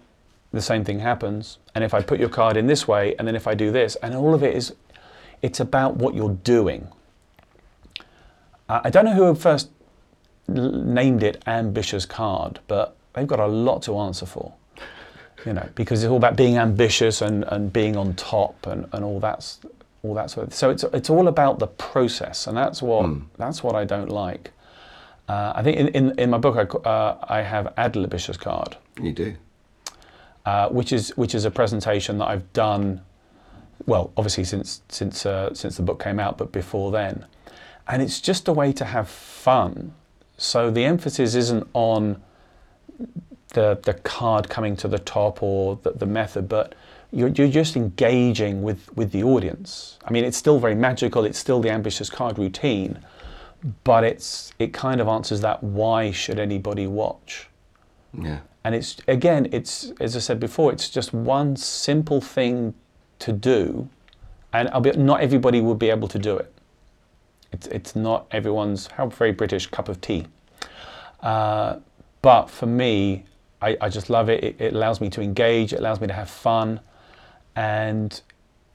the 0.52 0.62
same 0.62 0.84
thing 0.84 1.00
happens. 1.00 1.58
And 1.74 1.82
if 1.82 1.94
I 1.94 2.02
put 2.02 2.20
your 2.20 2.28
card 2.28 2.56
in 2.56 2.66
this 2.66 2.86
way, 2.86 3.14
and 3.18 3.26
then 3.26 3.34
if 3.34 3.46
I 3.46 3.54
do 3.54 3.70
this, 3.70 3.96
and 3.96 4.14
all 4.14 4.34
of 4.34 4.42
it 4.42 4.54
is, 4.54 4.74
it's 5.40 5.60
about 5.60 5.96
what 5.96 6.14
you're 6.14 6.38
doing. 6.44 6.88
Uh, 8.68 8.80
I 8.84 8.90
don't 8.90 9.04
know 9.04 9.14
who 9.14 9.34
first 9.34 9.70
named 10.48 11.22
it 11.22 11.42
ambitious 11.46 12.06
card, 12.06 12.60
but 12.68 12.96
they've 13.12 13.26
got 13.26 13.40
a 13.40 13.46
lot 13.46 13.82
to 13.82 13.98
answer 13.98 14.26
for. 14.26 14.54
You 15.44 15.54
know, 15.54 15.68
because 15.74 16.04
it's 16.04 16.10
all 16.10 16.18
about 16.18 16.36
being 16.36 16.56
ambitious 16.56 17.20
and, 17.20 17.44
and 17.48 17.72
being 17.72 17.96
on 17.96 18.14
top 18.14 18.66
and, 18.66 18.86
and 18.92 19.04
all 19.04 19.18
that's 19.18 19.58
all 20.04 20.14
that 20.14 20.30
sort 20.30 20.46
of. 20.48 20.54
So 20.54 20.70
it's 20.70 20.84
it's 20.84 21.10
all 21.10 21.26
about 21.26 21.58
the 21.58 21.66
process, 21.66 22.46
and 22.46 22.56
that's 22.56 22.80
what 22.80 23.10
that's 23.38 23.62
what 23.62 23.74
I 23.74 23.84
don't 23.84 24.08
like. 24.08 24.52
Uh, 25.28 25.52
I 25.54 25.62
think 25.62 25.76
in, 25.78 25.88
in, 25.88 26.18
in 26.18 26.30
my 26.30 26.38
book 26.38 26.56
I, 26.56 26.88
uh, 26.88 27.18
I 27.28 27.42
have 27.42 27.72
Adlibitious 27.78 28.38
card, 28.38 28.76
You 29.00 29.12
do. 29.12 29.34
uh, 30.44 30.68
which 30.68 30.92
is 30.92 31.16
which 31.16 31.34
is 31.34 31.44
a 31.44 31.50
presentation 31.50 32.18
that 32.18 32.26
I've 32.28 32.52
done, 32.52 33.00
well, 33.86 34.12
obviously 34.16 34.44
since 34.44 34.82
since 34.88 35.24
uh, 35.24 35.54
since 35.54 35.76
the 35.76 35.82
book 35.82 36.02
came 36.02 36.18
out, 36.18 36.38
but 36.38 36.52
before 36.52 36.90
then, 36.90 37.24
and 37.86 38.02
it's 38.02 38.20
just 38.20 38.48
a 38.48 38.52
way 38.52 38.72
to 38.72 38.84
have 38.84 39.08
fun. 39.08 39.94
So 40.36 40.70
the 40.70 40.84
emphasis 40.84 41.34
isn't 41.34 41.68
on 41.72 42.20
the 43.54 43.78
the 43.82 43.94
card 43.94 44.48
coming 44.48 44.76
to 44.76 44.88
the 44.88 44.98
top 44.98 45.42
or 45.42 45.78
the, 45.82 45.92
the 45.92 46.06
method, 46.06 46.48
but 46.48 46.74
you're, 47.12 47.28
you're 47.28 47.48
just 47.48 47.76
engaging 47.76 48.62
with 48.62 48.94
with 48.96 49.12
the 49.12 49.22
audience. 49.22 49.98
I 50.04 50.10
mean, 50.10 50.24
it's 50.24 50.36
still 50.36 50.58
very 50.58 50.74
magical. 50.74 51.24
It's 51.24 51.38
still 51.38 51.60
the 51.60 51.70
ambitious 51.70 52.10
card 52.10 52.38
routine, 52.38 52.98
but 53.84 54.04
it's 54.04 54.52
it 54.58 54.72
kind 54.72 55.00
of 55.00 55.08
answers 55.08 55.40
that 55.40 55.62
why 55.62 56.10
should 56.10 56.38
anybody 56.38 56.86
watch? 56.86 57.48
Yeah. 58.12 58.40
And 58.64 58.74
it's 58.74 58.96
again, 59.08 59.48
it's 59.52 59.92
as 60.00 60.16
I 60.16 60.20
said 60.20 60.40
before, 60.40 60.72
it's 60.72 60.88
just 60.88 61.12
one 61.12 61.56
simple 61.56 62.20
thing 62.20 62.74
to 63.20 63.32
do, 63.32 63.88
and 64.52 64.68
I'll 64.70 64.80
be, 64.80 64.92
not 64.92 65.20
everybody 65.20 65.60
will 65.60 65.74
be 65.74 65.90
able 65.90 66.08
to 66.08 66.18
do 66.18 66.36
it. 66.36 66.52
It's 67.52 67.66
it's 67.68 67.96
not 67.96 68.26
everyone's 68.30 68.86
how 68.88 69.06
very 69.08 69.32
British 69.32 69.66
cup 69.66 69.88
of 69.88 70.00
tea. 70.00 70.26
Uh, 71.20 71.78
but 72.20 72.50
for 72.50 72.66
me, 72.66 73.24
I, 73.60 73.76
I 73.80 73.88
just 73.88 74.10
love 74.10 74.28
it. 74.28 74.42
it. 74.42 74.60
It 74.60 74.74
allows 74.74 75.00
me 75.00 75.10
to 75.10 75.20
engage. 75.20 75.72
It 75.72 75.80
allows 75.80 76.00
me 76.00 76.06
to 76.06 76.12
have 76.12 76.30
fun, 76.30 76.80
and 77.56 78.20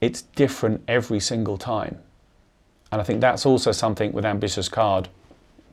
it's 0.00 0.22
different 0.22 0.82
every 0.86 1.20
single 1.20 1.58
time. 1.58 1.98
And 2.90 3.00
I 3.00 3.04
think 3.04 3.20
that's 3.20 3.44
also 3.44 3.72
something 3.72 4.12
with 4.12 4.24
ambitious 4.24 4.68
card. 4.68 5.08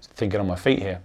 Thinking 0.01 0.39
on 0.39 0.47
my 0.47 0.55
feet 0.55 0.79
here, 0.79 1.01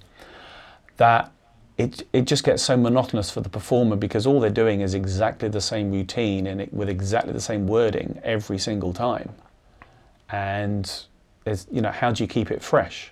that 0.98 1.32
it, 1.78 2.06
it 2.12 2.26
just 2.26 2.44
gets 2.44 2.62
so 2.62 2.76
monotonous 2.76 3.30
for 3.30 3.40
the 3.40 3.48
performer 3.48 3.96
because 3.96 4.26
all 4.26 4.38
they're 4.38 4.50
doing 4.50 4.82
is 4.82 4.94
exactly 4.94 5.48
the 5.48 5.60
same 5.60 5.90
routine 5.90 6.46
and 6.46 6.60
it, 6.60 6.72
with 6.72 6.88
exactly 6.88 7.32
the 7.32 7.40
same 7.40 7.66
wording 7.66 8.20
every 8.22 8.58
single 8.58 8.92
time. 8.92 9.30
And 10.30 10.92
there's, 11.44 11.66
you 11.72 11.80
know, 11.80 11.90
how 11.90 12.12
do 12.12 12.22
you 12.22 12.28
keep 12.28 12.50
it 12.50 12.62
fresh? 12.62 13.10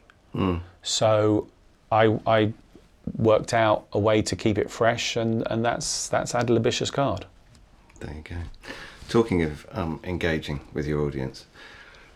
So 0.82 1.48
I, 1.90 2.18
I 2.26 2.52
worked 3.16 3.54
out 3.54 3.86
a 3.92 3.98
way 3.98 4.22
to 4.22 4.36
keep 4.36 4.58
it 4.58 4.70
fresh, 4.70 5.16
and, 5.16 5.46
and 5.50 5.64
that's 5.64 6.08
that's 6.08 6.34
Ad 6.34 6.50
Libitious 6.50 6.90
card. 6.90 7.26
There 8.00 8.14
you 8.14 8.22
go. 8.22 8.36
Talking 9.08 9.42
of 9.42 9.66
um, 9.72 10.00
engaging 10.04 10.60
with 10.74 10.86
your 10.86 11.04
audience, 11.06 11.46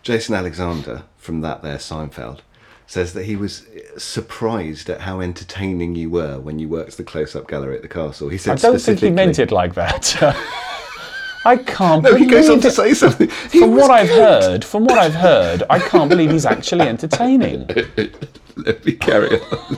Jason 0.03 0.35
Alexander 0.35 1.03
from 1.17 1.41
that 1.41 1.63
there 1.63 1.77
Seinfeld 1.77 2.41
says 2.85 3.13
that 3.13 3.23
he 3.23 3.35
was 3.35 3.65
surprised 3.97 4.89
at 4.89 5.01
how 5.01 5.21
entertaining 5.21 5.95
you 5.95 6.09
were 6.09 6.39
when 6.39 6.59
you 6.59 6.67
worked 6.67 6.97
the 6.97 7.03
close-up 7.03 7.47
gallery 7.47 7.77
at 7.77 7.81
the 7.81 7.87
castle. 7.87 8.29
He 8.29 8.37
said 8.37 8.51
I 8.51 8.55
don't 8.55 8.79
think 8.79 8.99
he 8.99 9.09
meant 9.09 9.39
it 9.39 9.51
like 9.51 9.73
that. 9.75 10.13
I 11.45 11.57
can't. 11.57 12.03
No, 12.03 12.15
he 12.15 12.25
goes 12.25 12.49
on 12.49 12.59
to 12.61 12.71
say 12.71 12.93
something. 12.93 13.29
He 13.51 13.59
From 13.59 13.75
what 13.75 13.91
I've 13.91 14.09
heard, 14.09 14.63
from 14.63 14.85
what 14.85 14.97
I've 14.97 15.15
heard, 15.15 15.63
I 15.69 15.79
can't 15.79 16.09
believe 16.09 16.31
he's 16.31 16.45
actually 16.45 16.87
entertaining. 16.87 17.67
Let 18.55 18.85
me 18.85 18.93
carry 18.93 19.41
on. 19.41 19.77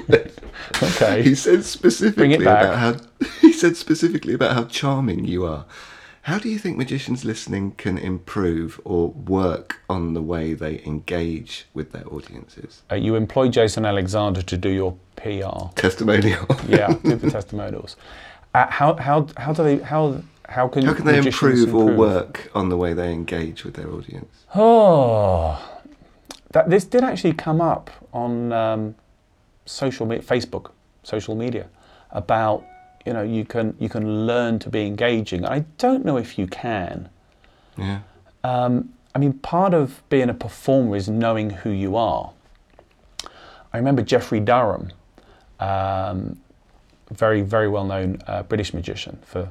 Okay. 0.84 1.24
He 1.24 1.36
said 1.36 1.64
specifically 1.64 2.36
about 2.36 2.78
how 2.78 2.96
he 3.42 3.54
said 3.54 3.78
specifically 3.78 4.34
about 4.34 4.54
how 4.54 4.66
charming 4.66 5.26
you 5.26 5.46
are. 5.46 5.66
How 6.26 6.40
do 6.40 6.50
you 6.50 6.58
think 6.58 6.76
magicians 6.76 7.24
listening 7.24 7.74
can 7.74 8.00
improve 8.00 8.82
or 8.84 9.10
work 9.10 9.82
on 9.88 10.16
the 10.16 10.24
way 10.24 10.56
they 10.56 10.82
engage 10.84 11.68
with 11.76 11.92
their 11.92 12.08
audiences? 12.12 12.82
Uh, 12.92 12.96
you 12.96 13.14
employ 13.14 13.48
Jason 13.48 13.86
Alexander 13.86 14.42
to 14.42 14.58
do 14.58 14.70
your 14.70 14.98
PR. 15.18 15.70
Testimonial. 15.76 16.48
Yeah, 16.68 16.96
do 17.04 17.16
the 17.16 17.30
testimonials. 17.30 17.96
Uh, 18.56 18.66
how 18.72 18.96
how 18.96 19.28
how 19.38 19.54
do 19.54 19.64
they 19.64 19.78
how 19.78 20.24
how 20.50 20.68
can 20.68 20.86
How 20.86 20.96
can 20.96 21.06
they 21.06 21.18
magicians 21.18 21.64
improve, 21.66 21.76
or 21.76 21.94
work 21.94 22.50
on 22.56 22.70
the 22.70 22.78
way 22.78 22.94
they 22.94 23.12
engage 23.14 23.64
with 23.64 23.76
their 23.76 23.92
audience? 23.92 24.46
Oh, 24.56 25.64
that 26.54 26.72
this 26.72 26.86
did 26.86 27.04
actually 27.04 27.34
come 27.34 27.62
up 27.62 27.92
on 28.14 28.52
um, 28.52 28.96
social 29.68 30.08
me- 30.08 30.26
Facebook, 30.34 30.72
social 31.04 31.36
media, 31.36 31.68
about 32.10 32.66
you 33.06 33.14
know 33.14 33.22
you 33.22 33.46
can 33.46 33.76
you 33.80 33.88
can 33.88 34.26
learn 34.26 34.60
to 34.60 34.70
be 34.70 34.86
engaging. 34.86 35.46
I 35.46 35.60
don't 35.78 36.04
know 36.04 36.18
if 36.18 36.38
you 36.38 36.48
can. 36.48 37.10
Yeah. 37.78 38.00
Um, 38.44 38.94
I 39.14 39.20
mean, 39.20 39.34
part 39.34 39.74
of 39.74 40.04
being 40.10 40.30
a 40.30 40.34
performer 40.34 40.96
is 40.96 41.08
knowing 41.08 41.50
who 41.50 41.70
you 41.70 41.96
are. 41.96 42.32
I 43.72 43.78
remember 43.78 44.02
Geoffrey 44.02 44.40
Durham, 44.40 44.92
um, 45.60 46.40
very 47.12 47.42
very 47.42 47.68
well 47.68 47.86
known 47.86 48.22
uh, 48.28 48.44
British 48.44 48.74
magician 48.74 49.20
for 49.24 49.50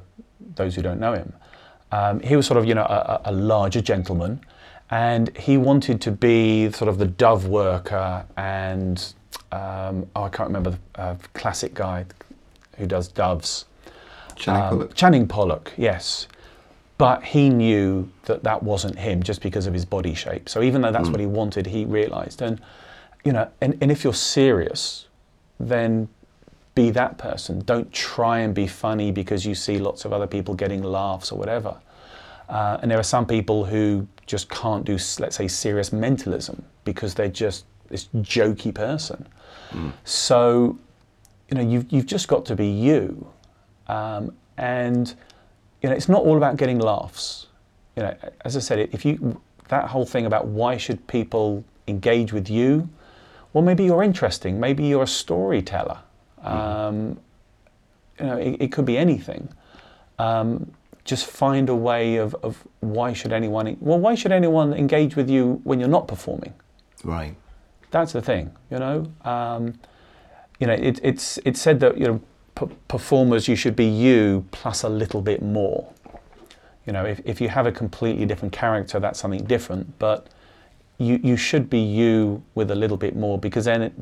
those 0.57 0.75
who 0.75 0.83
don't 0.83 1.01
know 1.01 1.15
him. 1.15 1.33
Um, 1.93 2.21
he 2.21 2.35
was 2.35 2.47
sort 2.47 2.59
of 2.59 2.67
you 2.67 2.75
know 2.75 2.85
a, 2.85 3.23
a 3.27 3.33
larger 3.33 3.81
gentleman, 3.81 4.41
and 4.91 5.37
he 5.37 5.57
wanted 5.57 6.01
to 6.03 6.11
be 6.11 6.71
sort 6.73 6.89
of 6.89 6.99
the 6.99 7.07
dove 7.07 7.47
worker 7.47 8.25
and 8.37 9.15
um, 9.53 10.07
oh 10.17 10.25
I 10.25 10.29
can't 10.29 10.49
remember 10.49 10.71
the 10.71 11.01
uh, 11.01 11.17
classic 11.35 11.75
guy 11.75 12.07
who 12.79 12.87
does 12.87 13.09
doves. 13.09 13.65
Channing 14.37 14.63
Um, 14.63 14.69
Pollock. 14.71 14.95
Channing 14.95 15.29
Pollock, 15.29 15.73
yes. 15.77 16.29
But 16.99 17.25
he 17.25 17.49
knew 17.51 18.09
that 18.25 18.45
that 18.45 18.63
wasn't 18.63 18.99
him 18.99 19.23
just 19.23 19.43
because 19.43 19.67
of 19.67 19.75
his 19.75 19.85
body 19.85 20.15
shape. 20.15 20.49
So 20.49 20.63
even 20.63 20.83
though 20.83 20.93
that's 20.93 21.09
what 21.09 21.21
he 21.21 21.27
wanted, 21.27 21.67
he 21.67 21.85
realized. 21.85 22.41
And, 22.41 22.61
you 23.25 23.33
know, 23.33 23.49
and, 23.61 23.77
and 23.81 23.91
if 23.91 24.05
you're 24.05 24.15
serious, 24.15 25.07
then 25.59 26.09
be 26.75 26.91
that 26.91 27.19
person. 27.19 27.61
Don't 27.65 27.93
try 27.93 28.41
and 28.41 28.55
be 28.55 28.67
funny 28.67 29.11
because 29.13 29.45
you 29.45 29.55
see 29.55 29.79
lots 29.79 30.05
of 30.05 30.13
other 30.13 30.27
people 30.27 30.55
getting 30.55 30.83
laughs 30.83 31.33
or 31.33 31.39
whatever. 31.39 31.77
Uh, 32.49 32.79
and 32.83 32.91
there 32.91 32.99
are 32.99 33.05
some 33.05 33.27
people 33.27 33.65
who 33.65 34.07
just 34.27 34.49
can't 34.49 34.85
do, 34.85 34.99
let's 35.19 35.37
say, 35.37 35.49
serious 35.49 35.93
mentalism 35.93 36.65
because 36.85 37.15
they're 37.15 37.29
just 37.29 37.65
this 37.89 38.09
jokey 38.17 38.73
person. 38.73 39.27
So, 40.05 40.79
you 41.55 41.63
know, 41.63 41.71
you've, 41.71 41.93
you've 41.93 42.07
just 42.07 42.27
got 42.27 42.45
to 42.47 42.57
be 42.57 42.67
you. 42.67 43.27
Um, 43.87 44.35
and, 44.57 45.15
you 45.83 45.89
know, 45.89 45.95
it's 45.95 46.09
not 46.09 46.23
all 46.23 46.37
about 46.37 46.57
getting 46.57 46.79
laughs. 46.79 47.47
You 47.97 48.03
know, 48.03 48.17
as 48.45 48.57
I 48.57 48.61
said, 48.61 48.89
if 48.93 49.05
you, 49.05 49.41
that 49.69 49.89
whole 49.89 50.05
thing 50.05 50.27
about 50.27 50.47
why 50.47 50.77
should 50.77 51.07
people 51.07 51.65
engage 51.87 52.33
with 52.33 52.51
you? 52.51 52.89
Well, 53.53 53.63
maybe 53.63 53.85
you're 53.85 54.03
interesting. 54.03 54.59
Maybe 54.59 54.85
you're 54.85 55.05
a 55.05 55.07
storyteller. 55.07 55.99
Um, 56.43 57.21
you 58.19 58.27
know, 58.27 58.37
it, 58.37 58.57
it 58.61 58.73
could 58.73 58.85
be 58.85 58.99
anything. 58.99 59.49
Um, 60.19 60.73
just 61.05 61.27
find 61.27 61.69
a 61.69 61.75
way 61.75 62.17
of, 62.17 62.35
of 62.43 62.67
why 62.81 63.13
should 63.13 63.33
anyone, 63.33 63.77
well, 63.81 64.01
why 64.01 64.15
should 64.17 64.33
anyone 64.33 64.73
engage 64.73 65.15
with 65.15 65.31
you 65.31 65.61
when 65.63 65.79
you're 65.79 65.89
not 65.89 66.09
performing? 66.09 66.55
Right. 67.05 67.37
That's 67.93 68.13
the 68.13 68.23
thing, 68.23 68.51
you 68.71 68.79
know. 68.79 69.07
Um, 69.25 69.79
you 70.61 70.67
know, 70.67 70.75
it, 70.75 71.01
it's 71.03 71.39
it's 71.45 71.61
said 71.61 71.81
that 71.81 71.99
you 71.99 72.07
know 72.07 72.21
p- 72.55 72.75
performers 72.89 73.49
you 73.49 73.57
should 73.57 73.77
be 73.77 73.87
you 73.87 74.45
plus 74.51 74.83
a 74.83 74.89
little 74.89 75.21
bit 75.21 75.43
more. 75.43 75.93
You 76.87 76.93
know, 76.93 77.05
if, 77.05 77.21
if 77.25 77.41
you 77.41 77.49
have 77.49 77.67
a 77.67 77.73
completely 77.73 78.27
different 78.27 78.53
character, 78.53 79.01
that's 79.01 79.19
something 79.19 79.45
different. 79.45 79.99
But 79.99 80.29
you 80.99 81.19
you 81.23 81.37
should 81.37 81.69
be 81.69 81.81
you 81.81 82.43
with 82.55 82.71
a 82.71 82.75
little 82.75 82.97
bit 82.97 83.17
more 83.17 83.39
because 83.39 83.65
then 83.65 83.83
it, 83.83 83.93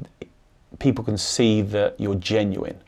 people 0.78 1.04
can 1.04 1.16
see 1.16 1.62
that 1.62 1.98
you're 1.98 2.16
genuine. 2.16 2.78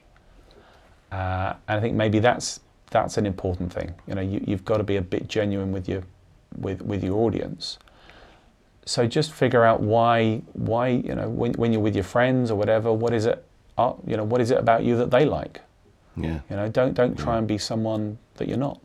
Uh, 1.13 1.55
and 1.69 1.79
I 1.79 1.81
think 1.81 1.95
maybe 1.95 2.19
that's 2.19 2.61
that's 2.91 3.17
an 3.17 3.27
important 3.27 3.73
thing. 3.73 3.95
You 4.07 4.15
know, 4.17 4.21
you, 4.21 4.45
you've 4.47 4.65
got 4.65 4.79
to 4.79 4.85
be 4.85 4.97
a 4.97 5.03
bit 5.03 5.29
genuine 5.29 5.73
with 5.73 5.89
your 5.89 6.03
with 6.57 6.83
with 6.83 7.03
your 7.03 7.17
audience 7.17 7.79
so 8.87 9.07
just 9.07 9.33
figure 9.33 9.65
out 9.65 9.81
why 9.81 10.43
why 10.53 10.89
you 10.89 11.15
know 11.15 11.29
when, 11.29 11.53
when 11.55 11.73
you're 11.73 11.81
with 11.81 11.95
your 11.95 12.05
friends 12.05 12.51
or 12.51 12.57
whatever 12.57 12.93
what 12.93 13.15
is 13.15 13.27
it 13.27 13.45
uh, 13.79 13.93
you 14.07 14.17
know 14.17 14.25
what 14.25 14.41
is 14.41 14.51
it 14.51 14.59
about 14.59 14.85
you 14.85 14.97
that 14.97 15.11
they 15.11 15.25
like 15.25 15.61
Yeah. 16.17 16.41
you 16.51 16.57
know 16.57 16.69
don't 16.69 16.95
don't 16.95 17.19
try 17.19 17.39
and 17.39 17.47
be 17.47 17.59
someone 17.59 18.19
that 18.37 18.49
you're 18.49 18.59
not 18.59 18.81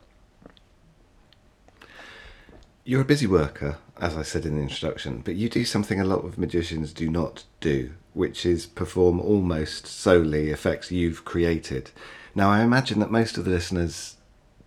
You're 2.84 3.02
a 3.02 3.04
busy 3.04 3.26
worker, 3.26 3.76
as 4.00 4.16
I 4.16 4.22
said 4.22 4.46
in 4.46 4.56
the 4.56 4.62
introduction, 4.62 5.20
but 5.24 5.36
you 5.36 5.48
do 5.48 5.64
something 5.64 6.00
a 6.00 6.04
lot 6.04 6.24
of 6.24 6.38
magicians 6.38 6.92
do 6.92 7.08
not 7.10 7.44
do, 7.60 7.92
which 8.14 8.44
is 8.46 8.66
perform 8.66 9.20
almost 9.20 9.86
solely 9.86 10.48
effects 10.50 10.90
you've 10.90 11.24
created. 11.24 11.90
Now, 12.34 12.50
I 12.50 12.62
imagine 12.62 12.98
that 13.00 13.10
most 13.10 13.36
of 13.36 13.44
the 13.44 13.50
listeners 13.50 14.16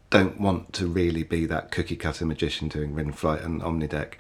don't 0.10 0.40
want 0.40 0.74
to 0.74 0.88
really 0.88 1.24
be 1.24 1.46
that 1.48 1.72
cookie 1.72 1.96
cutter 1.96 2.26
magician 2.26 2.68
doing 2.68 2.94
Ring 2.94 3.12
Flight 3.12 3.42
and 3.42 3.62
Omnideck. 3.62 4.14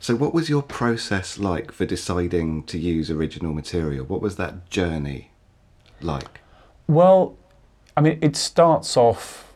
So, 0.00 0.16
what 0.16 0.34
was 0.34 0.48
your 0.48 0.62
process 0.62 1.38
like 1.38 1.70
for 1.70 1.84
deciding 1.84 2.64
to 2.64 2.78
use 2.78 3.10
original 3.10 3.52
material? 3.52 4.04
What 4.06 4.22
was 4.22 4.36
that 4.36 4.68
journey 4.70 5.30
like? 6.04 6.40
well 6.86 7.34
i 7.96 8.00
mean 8.00 8.18
it 8.20 8.36
starts 8.36 8.96
off 8.96 9.52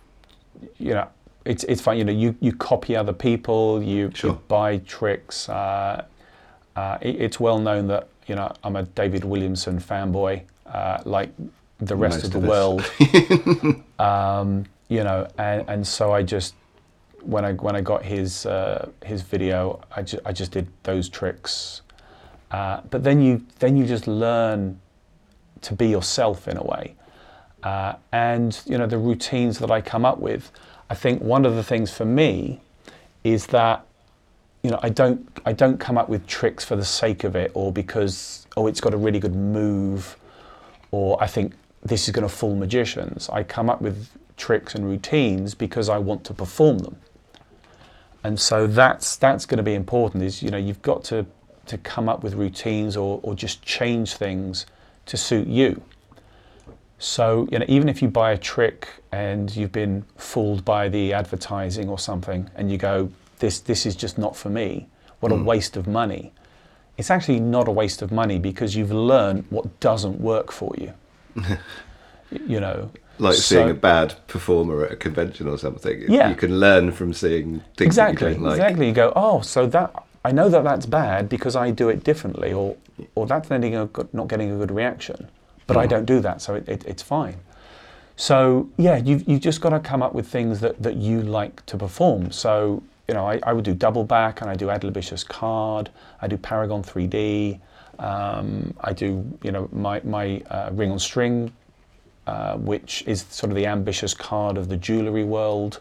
you 0.79 0.95
know 0.95 1.09
it's 1.45 1.65
it's 1.65 1.81
fine 1.81 1.99
you 1.99 2.05
know 2.05 2.13
you 2.13 2.35
you 2.41 2.53
copy 2.53 2.97
other 2.97 3.13
people 3.13 3.83
you, 3.83 4.11
Sure. 4.15 4.31
you 4.31 4.41
buy 4.49 4.79
tricks 4.79 5.49
uh, 5.49 6.05
uh, 6.77 6.99
it, 7.01 7.21
it's 7.21 7.39
well 7.41 7.59
known 7.59 7.87
that 7.89 8.09
you 8.27 8.35
know 8.35 8.51
i'm 8.65 8.77
a 8.77 8.83
david 8.83 9.25
williamson 9.25 9.79
fanboy 9.79 10.43
uh, 10.67 10.99
like 11.05 11.31
the 11.79 11.97
rest 11.97 12.17
Most 12.23 12.25
of 12.25 12.33
the 12.33 12.39
of 12.39 12.45
world 12.49 13.85
um, 13.99 14.65
you 14.89 15.05
know, 15.05 15.29
and, 15.39 15.69
and 15.69 15.87
so 15.87 16.13
I 16.13 16.23
just 16.23 16.55
when 17.23 17.45
I 17.45 17.53
when 17.53 17.77
I 17.77 17.81
got 17.81 18.05
his 18.05 18.47
uh, 18.47 18.89
his 19.05 19.23
video, 19.23 19.81
I 19.95 20.03
just 20.03 20.23
I 20.25 20.33
just 20.33 20.51
did 20.51 20.67
those 20.83 21.09
tricks. 21.09 21.83
Uh, 22.51 22.81
but 22.91 23.05
then 23.05 23.21
you 23.21 23.45
then 23.59 23.77
you 23.77 23.87
just 23.87 24.07
learn 24.07 24.81
to 25.63 25.75
be 25.75 25.89
yourself 25.89 26.49
in 26.49 26.57
a 26.57 26.63
way, 26.63 26.95
uh, 27.63 27.95
and 28.13 28.61
you 28.67 28.79
know 28.79 28.87
the 28.87 28.99
routines 28.99 29.59
that 29.59 29.71
I 29.71 29.81
come 29.81 30.05
up 30.05 30.19
with. 30.19 30.51
I 30.91 30.95
think 30.95 31.23
one 31.23 31.45
of 31.45 31.55
the 31.55 31.63
things 31.63 31.91
for 31.91 32.05
me 32.05 32.61
is 33.25 33.47
that 33.49 33.85
you 34.63 34.71
know 34.71 34.81
I 34.83 34.89
don't 34.89 35.29
I 35.45 35.53
don't 35.53 35.79
come 35.79 35.99
up 35.99 36.09
with 36.09 36.27
tricks 36.27 36.65
for 36.65 36.77
the 36.77 36.85
sake 36.85 37.25
of 37.25 37.37
it 37.37 37.51
or 37.55 37.73
because 37.73 38.47
oh 38.57 38.67
it's 38.67 38.81
got 38.81 38.95
a 38.95 38.97
really 38.97 39.21
good 39.21 39.35
move 39.35 40.17
or 40.91 41.23
I 41.23 41.27
think 41.27 41.55
this 41.83 42.09
is 42.09 42.13
going 42.13 42.27
to 42.27 42.35
fool 42.35 42.57
magicians. 42.57 43.29
I 43.31 43.43
come 43.45 43.71
up 43.71 43.81
with 43.81 44.09
tricks 44.37 44.75
and 44.75 44.85
routines 44.85 45.55
because 45.55 45.89
I 45.89 45.99
want 45.99 46.25
to 46.25 46.35
perform 46.35 46.79
them. 46.79 46.97
And 48.25 48.39
so 48.39 48.67
that's 48.67 49.17
that's 49.17 49.47
going 49.47 49.59
to 49.59 49.63
be 49.63 49.75
important. 49.75 50.25
Is 50.25 50.43
you 50.43 50.51
know 50.51 50.59
you've 50.59 50.83
got 50.83 51.05
to 51.05 51.27
to 51.67 51.79
come 51.79 52.09
up 52.09 52.23
with 52.25 52.35
routines 52.35 52.97
or 52.97 53.21
or 53.23 53.35
just 53.35 53.63
change 53.63 54.15
things 54.15 54.67
to 55.09 55.17
suit 55.17 55.49
you. 55.49 55.83
So 56.99 57.49
you 57.51 57.59
know 57.59 57.67
even 57.69 57.89
if 57.89 58.01
you 58.03 58.09
buy 58.09 58.33
a 58.33 58.39
trick 58.39 58.89
and 59.13 59.55
you've 59.55 59.73
been 59.73 60.05
fooled 60.17 60.65
by 60.65 60.89
the 60.89 61.13
advertising 61.13 61.89
or 61.89 61.99
something, 61.99 62.51
and 62.55 62.71
you 62.71 62.79
go 62.79 63.11
this 63.39 63.61
this 63.61 63.87
is 63.87 63.97
just 63.97 64.19
not 64.19 64.37
for 64.37 64.51
me. 64.51 64.89
What 65.21 65.33
a 65.33 65.37
hmm. 65.37 65.45
waste 65.45 65.77
of 65.77 65.87
money. 65.87 66.33
It's 66.97 67.11
actually 67.11 67.41
not 67.41 67.69
a 67.69 67.71
waste 67.71 68.03
of 68.03 68.11
money 68.11 68.39
because 68.39 68.75
you've 68.75 68.93
learned 68.93 69.45
what 69.51 69.81
doesn't 69.81 70.21
work 70.21 70.51
for 70.53 70.75
you. 70.79 70.93
you 72.47 72.61
know. 72.61 72.91
Like 73.19 73.35
So- 73.35 73.57
seeing 73.57 73.71
a 73.71 73.75
bad 73.75 74.15
performer 74.27 74.85
at 74.85 74.93
a 74.93 74.97
convention 74.97 75.49
or 75.49 75.59
something. 75.59 76.05
Yeah. 76.09 76.29
You 76.31 76.37
can 76.37 76.61
learn 76.61 76.93
from 76.93 77.13
seeing 77.13 77.63
things 77.77 77.89
exactly, 77.89 78.27
that 78.27 78.31
you 78.31 78.35
don't 78.37 78.45
like. 78.45 78.61
exactly. 78.61 78.87
You 78.89 78.93
go, 78.93 79.13
oh, 79.17 79.41
so 79.41 79.67
that 79.67 79.93
I 80.25 80.33
know 80.33 80.49
that 80.49 80.65
that's 80.65 80.87
bad 80.87 81.29
because 81.29 81.57
I 81.57 81.71
do 81.71 81.89
it 81.89 82.05
differently, 82.05 82.53
or 82.53 82.77
or 83.15 83.27
that's 83.27 83.51
not 83.51 83.61
getting 83.61 83.77
a 83.77 83.87
good, 83.87 84.13
not 84.15 84.29
getting 84.29 84.53
a 84.53 84.57
good 84.57 84.71
reaction, 84.71 85.29
but 85.67 85.77
I 85.77 85.87
don't 85.87 86.05
do 86.07 86.21
that, 86.21 86.41
so 86.41 86.55
it, 86.55 86.69
it, 86.69 86.85
it's 86.87 87.03
fine. 87.03 87.37
So 88.17 88.69
yeah, 88.77 88.97
you've 88.97 89.29
you've 89.29 89.41
just 89.41 89.61
got 89.61 89.71
to 89.71 89.81
come 89.81 90.03
up 90.03 90.15
with 90.15 90.27
things 90.29 90.61
that, 90.61 90.83
that 90.83 90.97
you 90.97 91.23
like 91.23 91.65
to 91.67 91.77
perform. 91.77 92.33
So 92.33 92.83
you 93.07 93.15
know, 93.15 93.27
I, 93.27 93.41
I 93.43 93.53
would 93.53 93.65
do 93.65 93.75
double 93.75 94.05
back, 94.05 94.41
and 94.41 94.51
I 94.51 94.55
do 94.55 94.67
Adlibitious 94.67 95.27
card, 95.27 95.91
I 96.21 96.29
do 96.29 96.37
Paragon 96.37 96.83
3D, 96.83 97.61
um, 97.99 98.75
I 98.81 98.93
do 98.93 99.39
you 99.43 99.53
know 99.53 99.69
my 99.73 100.01
my 100.05 100.41
uh, 100.51 100.71
ring 100.73 100.91
on 100.91 100.99
string 100.99 101.53
uh, 102.29 102.57
which 102.59 103.03
is 103.07 103.23
sort 103.31 103.51
of 103.51 103.57
the 103.57 103.67
ambitious 103.67 104.13
card 104.13 104.59
of 104.59 104.69
the 104.69 104.77
jewellery 104.77 105.25
world. 105.25 105.81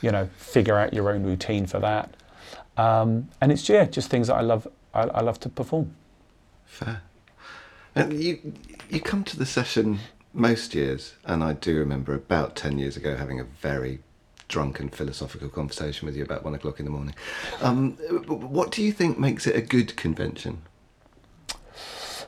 You 0.00 0.12
know, 0.12 0.28
figure 0.38 0.78
out 0.78 0.94
your 0.94 1.10
own 1.10 1.22
routine 1.24 1.66
for 1.66 1.78
that. 1.80 2.14
Um, 2.78 3.28
and 3.42 3.52
it's 3.52 3.68
yeah, 3.68 3.84
just 3.84 4.08
things 4.08 4.28
that 4.28 4.34
I 4.36 4.40
love. 4.40 4.66
I, 4.94 5.02
I 5.02 5.20
love 5.20 5.38
to 5.40 5.50
perform. 5.50 5.94
Fair. 6.74 7.02
And 7.94 8.20
you 8.20 8.52
you 8.90 9.00
come 9.00 9.22
to 9.24 9.38
the 9.38 9.46
session 9.46 10.00
most 10.32 10.74
years, 10.74 11.14
and 11.24 11.44
I 11.44 11.52
do 11.52 11.78
remember 11.78 12.14
about 12.14 12.56
ten 12.56 12.78
years 12.78 12.96
ago 12.96 13.14
having 13.16 13.38
a 13.38 13.44
very 13.44 14.00
drunken 14.48 14.88
philosophical 14.88 15.48
conversation 15.48 16.06
with 16.06 16.16
you 16.16 16.24
about 16.24 16.44
one 16.44 16.54
o'clock 16.54 16.80
in 16.80 16.84
the 16.84 16.90
morning. 16.90 17.14
Um, 17.60 17.92
what 18.26 18.72
do 18.72 18.82
you 18.82 18.90
think 18.90 19.18
makes 19.18 19.46
it 19.46 19.54
a 19.54 19.60
good 19.60 19.96
convention? 19.96 20.62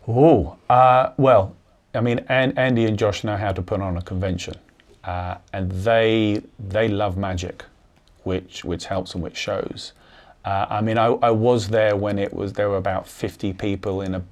Oh, 0.06 0.56
uh, 0.70 1.10
well, 1.16 1.56
I 1.92 2.00
mean, 2.00 2.20
and 2.28 2.56
Andy 2.56 2.84
and 2.84 2.96
Josh 2.96 3.24
know 3.24 3.36
how 3.36 3.50
to 3.50 3.62
put 3.62 3.80
on 3.80 3.96
a 3.96 4.02
convention, 4.02 4.54
uh, 5.02 5.38
and 5.52 5.72
they 5.72 6.42
they 6.60 6.86
love 6.86 7.16
magic, 7.16 7.64
which 8.22 8.64
which 8.64 8.86
helps 8.86 9.14
and 9.14 9.24
which 9.24 9.36
shows. 9.36 9.92
Uh, 10.44 10.66
I 10.70 10.80
mean, 10.80 10.96
I, 10.96 11.06
I 11.06 11.32
was 11.32 11.66
there 11.66 11.96
when 11.96 12.20
it 12.20 12.32
was 12.32 12.52
there 12.52 12.68
were 12.68 12.76
about 12.76 13.08
fifty 13.08 13.52
people 13.52 14.00
in 14.00 14.14
a 14.14 14.22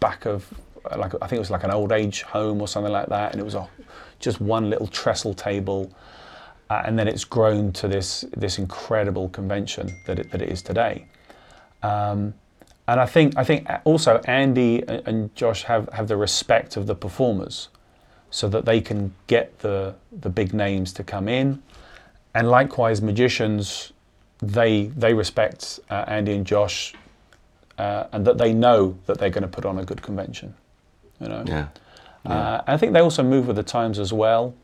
back 0.00 0.26
of 0.26 0.46
like 0.96 1.14
I 1.20 1.26
think 1.26 1.34
it 1.34 1.38
was 1.40 1.50
like 1.50 1.64
an 1.64 1.70
old 1.72 1.92
age 1.92 2.22
home 2.22 2.60
or 2.60 2.68
something 2.68 2.92
like 2.92 3.08
that, 3.08 3.32
and 3.32 3.40
it 3.40 3.44
was 3.44 3.54
a 3.54 3.68
just 4.20 4.40
one 4.40 4.70
little 4.70 4.86
trestle 4.86 5.34
table, 5.34 5.90
uh, 6.70 6.82
and 6.84 6.98
then 6.98 7.08
it's 7.08 7.24
grown 7.24 7.72
to 7.72 7.88
this 7.88 8.24
this 8.36 8.58
incredible 8.58 9.28
convention 9.30 9.88
that 10.06 10.18
it, 10.18 10.30
that 10.30 10.42
it 10.42 10.48
is 10.48 10.62
today. 10.62 11.06
Um, 11.82 12.34
and 12.88 13.00
I 13.00 13.06
think 13.06 13.36
I 13.36 13.44
think 13.44 13.68
also 13.84 14.20
Andy 14.26 14.82
and- 14.86 15.02
and 15.08 15.34
Josh 15.34 15.64
have, 15.64 15.88
have 15.92 16.06
the 16.06 16.16
respect 16.16 16.76
of 16.76 16.86
the 16.86 16.94
performers, 16.94 17.68
so 18.30 18.48
that 18.48 18.64
they 18.64 18.80
can 18.80 19.12
get 19.26 19.58
the 19.58 19.94
the 20.12 20.28
big 20.30 20.54
names 20.54 20.92
to 20.94 21.02
come 21.02 21.28
in, 21.28 21.62
and 22.32 22.48
likewise 22.48 23.02
magicians, 23.02 23.92
they 24.38 24.86
they 24.96 25.14
respect 25.14 25.80
uh, 25.90 26.04
Andy 26.06 26.32
and 26.34 26.46
Josh, 26.46 26.94
uh, 27.78 28.04
and 28.12 28.26
that 28.26 28.38
they 28.38 28.52
know 28.52 28.98
that 29.06 29.18
they're 29.18 29.30
going 29.30 29.42
to 29.42 29.48
put 29.48 29.64
on 29.64 29.78
a 29.78 29.84
good 29.84 30.02
convention, 30.02 30.54
you 31.20 31.28
know. 31.28 31.44
Yeah. 31.46 31.68
Uh, 32.24 32.62
I 32.66 32.76
think 32.76 32.92
they 32.92 33.00
also 33.00 33.22
move 33.22 33.46
with 33.46 33.56
the 33.56 33.62
times 33.62 33.98
as 33.98 34.12
well. 34.12 34.54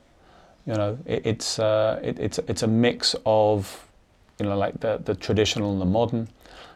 You 0.66 0.74
know, 0.74 0.98
it, 1.06 1.26
it's 1.26 1.58
uh, 1.58 2.00
it, 2.02 2.18
it's 2.18 2.38
it's 2.48 2.62
a 2.62 2.66
mix 2.66 3.14
of, 3.24 3.86
you 4.38 4.46
know, 4.46 4.56
like 4.56 4.80
the 4.80 5.00
the 5.04 5.14
traditional 5.14 5.72
and 5.72 5.80
the 5.80 5.86
modern. 5.86 6.28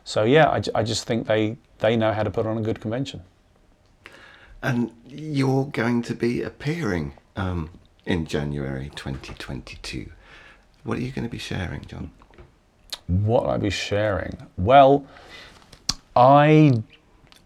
So 0.04 0.22
yeah, 0.22 0.48
I, 0.48 0.62
I 0.74 0.82
just 0.82 1.06
think 1.06 1.26
they 1.26 1.56
they 1.78 1.96
know 1.96 2.12
how 2.12 2.22
to 2.22 2.30
put 2.30 2.46
on 2.46 2.58
a 2.58 2.62
good 2.62 2.80
convention. 2.80 3.22
And 4.62 4.92
you're 5.08 5.66
going 5.66 6.02
to 6.02 6.14
be 6.14 6.42
appearing 6.42 7.12
um, 7.36 7.70
in 8.04 8.26
January 8.26 8.90
2022. 8.96 10.10
What 10.84 10.98
are 10.98 11.00
you 11.00 11.10
going 11.10 11.24
to 11.24 11.30
be 11.30 11.38
sharing, 11.38 11.84
Jon? 11.84 12.10
What 13.06 13.46
I'll 13.46 13.58
be 13.58 13.70
sharing? 13.70 14.36
Well, 14.56 15.06
I 16.16 16.82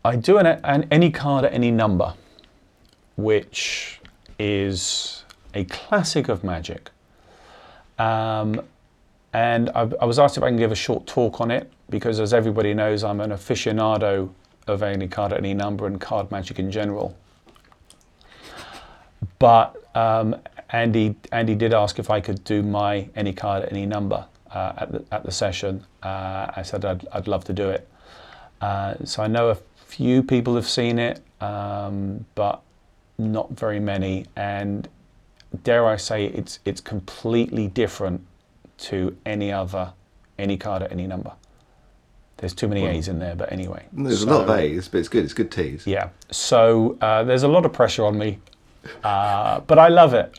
I 0.05 0.17
do 0.17 0.39
an, 0.39 0.47
an 0.47 0.87
any 0.91 1.11
card 1.11 1.45
at 1.45 1.53
any 1.53 1.71
number, 1.71 2.15
which 3.17 4.01
is 4.39 5.25
a 5.53 5.65
classic 5.65 6.29
of 6.29 6.45
magic. 6.45 6.91
Um, 7.99 8.63
and 9.33 9.69
I, 9.71 9.91
I 10.01 10.05
was 10.07 10.19
asked 10.19 10.37
if 10.37 10.43
I 10.43 10.49
can 10.49 10.57
give 10.57 10.73
a 10.73 10.77
short 10.77 11.07
talk 11.07 11.41
on 11.41 11.51
it 11.51 11.71
because, 11.91 12.19
as 12.21 12.33
everybody 12.33 12.73
knows, 12.73 13.05
I'm 13.05 13.21
an 13.21 13.31
aficionado 13.31 14.31
of 14.67 14.83
any 14.83 15.09
card 15.09 15.33
at 15.33 15.39
any 15.39 15.53
number 15.53 15.87
and 15.87 16.01
card 16.01 16.31
magic 16.31 16.59
in 16.59 16.71
general. 16.71 17.17
But 19.39 19.77
um, 19.95 20.37
Andy, 20.71 21.17
Andy 21.33 21.55
did 21.55 21.75
ask 21.75 21.99
if 21.99 22.11
I 22.11 22.21
could 22.21 22.43
do 22.45 22.63
my 22.63 23.09
any 23.15 23.33
card 23.33 23.65
at 23.65 23.73
any 23.73 23.87
number 23.87 24.25
uh, 24.53 24.73
at, 24.79 24.93
the, 24.93 25.05
at 25.13 25.25
the 25.25 25.33
session. 25.33 25.85
Uh, 26.03 26.51
I 26.57 26.63
said 26.63 26.85
I'd, 26.85 27.07
I'd 27.13 27.29
love 27.29 27.45
to 27.45 27.53
do 27.53 27.69
it. 27.69 27.89
Uh, 28.61 28.95
so 29.05 29.23
I 29.23 29.27
know 29.27 29.49
a 29.49 29.57
few 29.87 30.23
people 30.23 30.55
have 30.55 30.69
seen 30.69 30.99
it, 30.99 31.21
um, 31.41 32.25
but 32.35 32.63
not 33.19 33.51
very 33.51 33.81
many. 33.81 34.27
And 34.37 34.89
dare 35.63 35.87
I 35.87 35.97
say, 35.97 36.27
it's 36.27 36.61
it's 36.65 36.81
completely 36.81 37.69
different 37.69 38.27
to 38.79 39.17
any 39.27 39.53
other 39.53 39.93
any 40.39 40.57
card 40.57 40.83
at 40.83 40.93
any 40.93 41.07
number. 41.07 41.33
There's 42.39 42.55
too 42.55 42.69
many 42.69 42.87
A's 42.87 43.09
in 43.09 43.19
there, 43.19 43.35
but 43.35 43.53
anyway. 43.53 43.85
There's 43.93 44.23
a 44.23 44.27
lot 44.27 44.49
of 44.49 44.51
A's, 44.51 44.89
but 44.89 44.99
it's 44.99 45.09
good. 45.09 45.25
It's 45.25 45.35
good 45.35 45.51
teas. 45.51 45.87
yeah. 45.87 46.09
So 46.31 46.97
uh, 47.03 47.23
there's 47.25 47.43
a 47.43 47.49
lot 47.49 47.67
of 47.67 47.73
pressure 47.75 48.07
on 48.07 48.17
me, 48.19 48.39
uh, 49.05 49.61
but 49.61 49.79
I 49.79 49.89
love 49.89 50.15
it. 50.15 50.39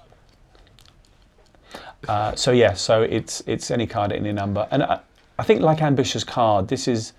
Uh, 2.08 2.34
so 2.34 2.52
yeah, 2.52 2.74
so 2.74 3.04
it's 3.04 3.44
it's 3.46 3.70
any 3.70 3.86
card, 3.86 4.12
any 4.12 4.32
number, 4.32 4.68
and 4.72 4.82
I, 4.82 5.00
I 5.38 5.44
think 5.44 5.62
like 5.62 5.84
ambitious 5.84 6.24
card, 6.24 6.68
this 6.68 6.88
is 6.88 7.14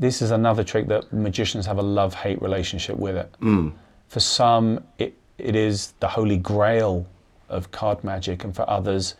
this 0.00 0.22
is 0.22 0.30
another 0.30 0.64
trick 0.64 0.88
that 0.88 1.12
magicians 1.12 1.66
have 1.66 1.78
a 1.78 1.82
love 1.82 2.14
hate 2.14 2.40
relationship 2.40 2.96
with 2.96 3.16
it. 3.16 3.32
Hmm. 3.38 3.68
For 4.08 4.18
some, 4.20 4.82
it 4.98 5.16
it 5.38 5.54
is 5.54 5.92
the 6.00 6.08
holy 6.08 6.36
grail 6.36 7.06
of 7.48 7.70
card 7.70 8.02
magic, 8.02 8.42
and 8.42 8.56
for 8.56 8.68
others, 8.68 9.14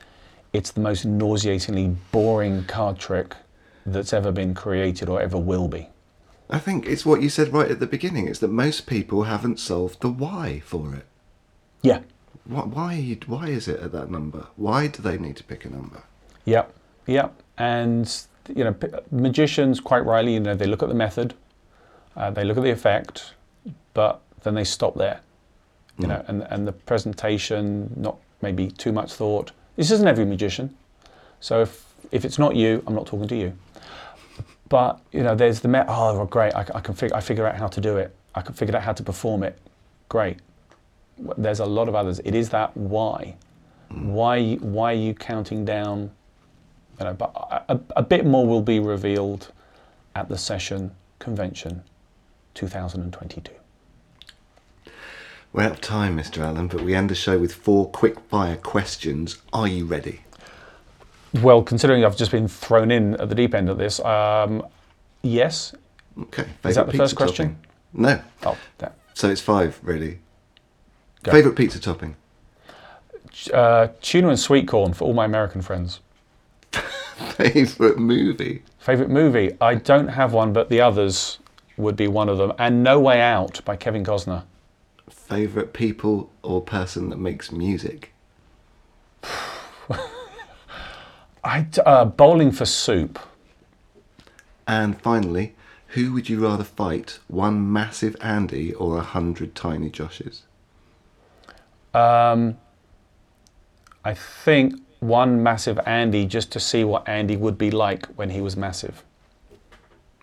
it's 0.53 0.73
the 0.73 0.81
most 0.81 1.05
nauseatingly 1.05 1.97
boring 2.11 2.64
card 2.64 2.99
trick 2.99 3.37
that's 3.87 4.12
ever 4.12 4.33
been 4.33 4.55
created 4.55 5.09
or 5.09 5.21
ever 5.21 5.38
will 5.38 5.69
be. 5.69 5.88
I 6.49 6.59
think 6.59 6.87
it's 6.87 7.07
what 7.07 7.23
you 7.23 7.29
said 7.29 7.53
right 7.53 7.71
at 7.71 7.79
the 7.79 7.87
beginning. 7.87 8.27
It's 8.27 8.40
that 8.40 8.51
most 8.51 8.87
people 8.87 9.25
haven't 9.25 9.61
solved 9.61 10.01
the 10.01 10.11
why 10.11 10.61
for 10.64 10.95
it. 10.95 11.07
Yeah. 11.83 12.01
Why, 12.45 12.62
why, 12.62 13.19
why 13.27 13.49
is 13.49 13.69
it 13.69 13.81
at 13.81 13.93
that 13.93 14.11
number? 14.11 14.49
Why 14.57 14.87
do 14.88 15.03
they 15.03 15.16
need 15.16 15.37
to 15.37 15.45
pick 15.45 15.64
a 15.64 15.71
number? 15.71 16.03
Yep, 16.45 16.75
yep. 17.07 17.40
And 17.57 18.12
you 18.56 18.64
know, 18.64 18.74
magicians 19.10 19.80
quite 19.80 20.04
rightly, 20.04 20.34
you 20.34 20.40
know, 20.40 20.54
they 20.54 20.66
look 20.66 20.82
at 20.82 20.88
the 20.88 20.94
method, 20.94 21.34
uh, 22.16 22.30
they 22.30 22.44
look 22.44 22.56
at 22.56 22.62
the 22.62 22.70
effect, 22.70 23.34
but 23.94 24.20
then 24.42 24.54
they 24.54 24.64
stop 24.64 24.96
there. 24.96 25.20
You 25.98 26.06
know, 26.06 26.24
and 26.28 26.42
and 26.48 26.66
the 26.66 26.72
presentation, 26.72 27.92
not 27.94 28.16
maybe 28.40 28.70
too 28.70 28.90
much 28.90 29.12
thought. 29.12 29.52
This 29.76 29.90
isn't 29.90 30.08
every 30.08 30.24
magician, 30.24 30.74
so 31.40 31.60
if 31.60 31.84
if 32.10 32.24
it's 32.24 32.38
not 32.38 32.56
you, 32.56 32.82
I'm 32.86 32.94
not 32.94 33.06
talking 33.06 33.28
to 33.28 33.36
you. 33.36 33.52
But 34.70 35.00
you 35.12 35.22
know, 35.22 35.34
there's 35.34 35.60
the 35.60 35.68
met. 35.68 35.86
Oh, 35.88 36.16
well, 36.16 36.26
great! 36.26 36.54
I 36.54 36.80
can 36.80 36.94
figure. 36.94 37.14
I 37.14 37.20
figure 37.20 37.46
out 37.46 37.56
how 37.56 37.66
to 37.66 37.80
do 37.80 37.98
it. 37.98 38.14
I 38.34 38.40
can 38.40 38.54
figure 38.54 38.76
out 38.76 38.82
how 38.82 38.92
to 38.92 39.02
perform 39.02 39.42
it. 39.42 39.58
Great. 40.08 40.38
There's 41.36 41.60
a 41.60 41.66
lot 41.66 41.88
of 41.88 41.94
others. 41.94 42.20
It 42.24 42.34
is 42.34 42.48
that 42.50 42.74
why. 42.76 43.34
Why? 43.90 44.54
Why 44.56 44.92
are 44.92 44.96
you 44.96 45.14
counting 45.14 45.64
down? 45.64 46.12
You 47.00 47.06
know, 47.06 47.14
but 47.14 47.64
a, 47.70 47.80
a, 47.96 48.02
bit 48.02 48.26
more 48.26 48.46
will 48.46 48.60
be 48.60 48.78
revealed 48.78 49.52
at 50.14 50.28
the 50.28 50.36
session 50.36 50.90
convention 51.18 51.82
2022. 52.52 53.52
We're 55.52 55.62
out 55.62 55.72
of 55.72 55.80
time, 55.80 56.18
Mr. 56.18 56.42
Allen, 56.42 56.68
but 56.68 56.82
we 56.82 56.94
end 56.94 57.08
the 57.08 57.14
show 57.14 57.38
with 57.38 57.54
four 57.54 57.88
quick 57.88 58.20
fire 58.28 58.56
questions. 58.56 59.38
Are 59.50 59.66
you 59.66 59.86
ready? 59.86 60.20
Well, 61.40 61.62
considering 61.62 62.04
I've 62.04 62.18
just 62.18 62.32
been 62.32 62.48
thrown 62.48 62.90
in 62.90 63.14
at 63.14 63.30
the 63.30 63.34
deep 63.34 63.54
end 63.54 63.70
of 63.70 63.78
this, 63.78 63.98
um, 64.00 64.62
yes. 65.22 65.74
Okay. 66.20 66.46
Is 66.64 66.74
that 66.74 66.86
the 66.86 66.98
first 66.98 67.16
question? 67.16 67.56
topping? 67.94 68.02
No. 68.02 68.22
Oh, 68.44 68.58
that. 68.78 68.94
So 69.14 69.30
it's 69.30 69.40
five, 69.40 69.80
really. 69.82 70.18
Go. 71.22 71.32
Favourite 71.32 71.56
pizza 71.56 71.80
topping? 71.80 72.16
Uh, 73.54 73.88
tuna 74.02 74.28
and 74.28 74.38
sweet 74.38 74.68
corn 74.68 74.92
for 74.92 75.04
all 75.04 75.14
my 75.14 75.24
American 75.24 75.62
friends. 75.62 76.00
Favourite 77.37 77.98
movie? 77.98 78.62
Favorite 78.78 79.11
movie? 79.11 79.56
I 79.61 79.74
don't 79.74 80.09
have 80.09 80.33
one, 80.33 80.52
but 80.52 80.68
the 80.68 80.80
others 80.80 81.38
would 81.76 81.96
be 81.96 82.09
one 82.09 82.28
of 82.28 82.38
them. 82.38 82.52
And 82.59 82.83
No 82.83 83.00
Way 83.00 83.20
Out 83.20 83.61
by 83.64 83.76
Kevin 83.76 84.04
Costner. 84.04 84.44
Favourite 85.09 85.72
people 85.72 86.30
or 86.42 86.61
person 86.61 87.09
that 87.11 87.18
makes 87.18 87.50
music? 87.52 88.12
I 91.42 91.66
uh, 91.87 92.04
bowling 92.04 92.52
for 92.52 92.66
soup. 92.66 93.18
And 94.66 95.00
finally, 95.00 95.54
who 95.88 96.12
would 96.12 96.28
you 96.28 96.40
rather 96.46 96.64
fight? 96.64 97.18
One 97.28 97.72
massive 97.72 98.14
Andy 98.20 98.72
or 98.74 98.98
a 98.98 99.02
hundred 99.02 99.54
tiny 99.54 99.90
Joshes? 99.90 100.42
Um, 101.92 102.59
I 104.04 104.14
think 104.14 104.80
one 105.00 105.42
massive 105.42 105.78
Andy 105.86 106.26
just 106.26 106.52
to 106.52 106.60
see 106.60 106.84
what 106.84 107.08
Andy 107.08 107.36
would 107.36 107.58
be 107.58 107.70
like 107.70 108.06
when 108.16 108.30
he 108.30 108.40
was 108.40 108.56
massive. 108.56 109.02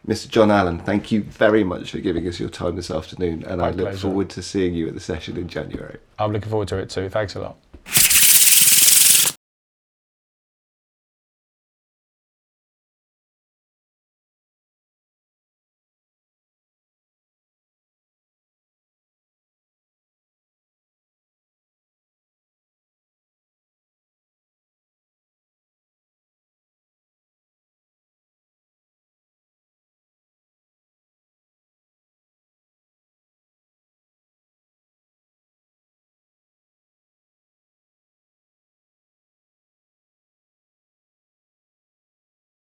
Mr. 0.07 0.29
Jon 0.29 0.51
Allen, 0.51 0.79
thank 0.79 1.11
you 1.11 1.23
very 1.23 1.63
much 1.65 1.91
for 1.91 1.99
giving 1.99 2.27
us 2.27 2.39
your 2.39 2.47
time 2.49 2.77
this 2.77 2.89
afternoon, 2.89 3.43
and 3.45 3.59
My 3.59 3.67
I 3.67 3.71
look 3.71 3.87
pleasure. 3.87 3.97
forward 3.97 4.29
to 4.29 4.41
seeing 4.41 4.73
you 4.73 4.87
at 4.87 4.93
the 4.93 5.01
session 5.01 5.35
in 5.35 5.49
January. 5.49 5.97
I'm 6.17 6.31
looking 6.31 6.49
forward 6.49 6.69
to 6.69 6.77
it 6.77 6.89
too. 6.89 7.09
Thanks 7.09 7.35
a 7.35 7.41
lot. 7.41 7.57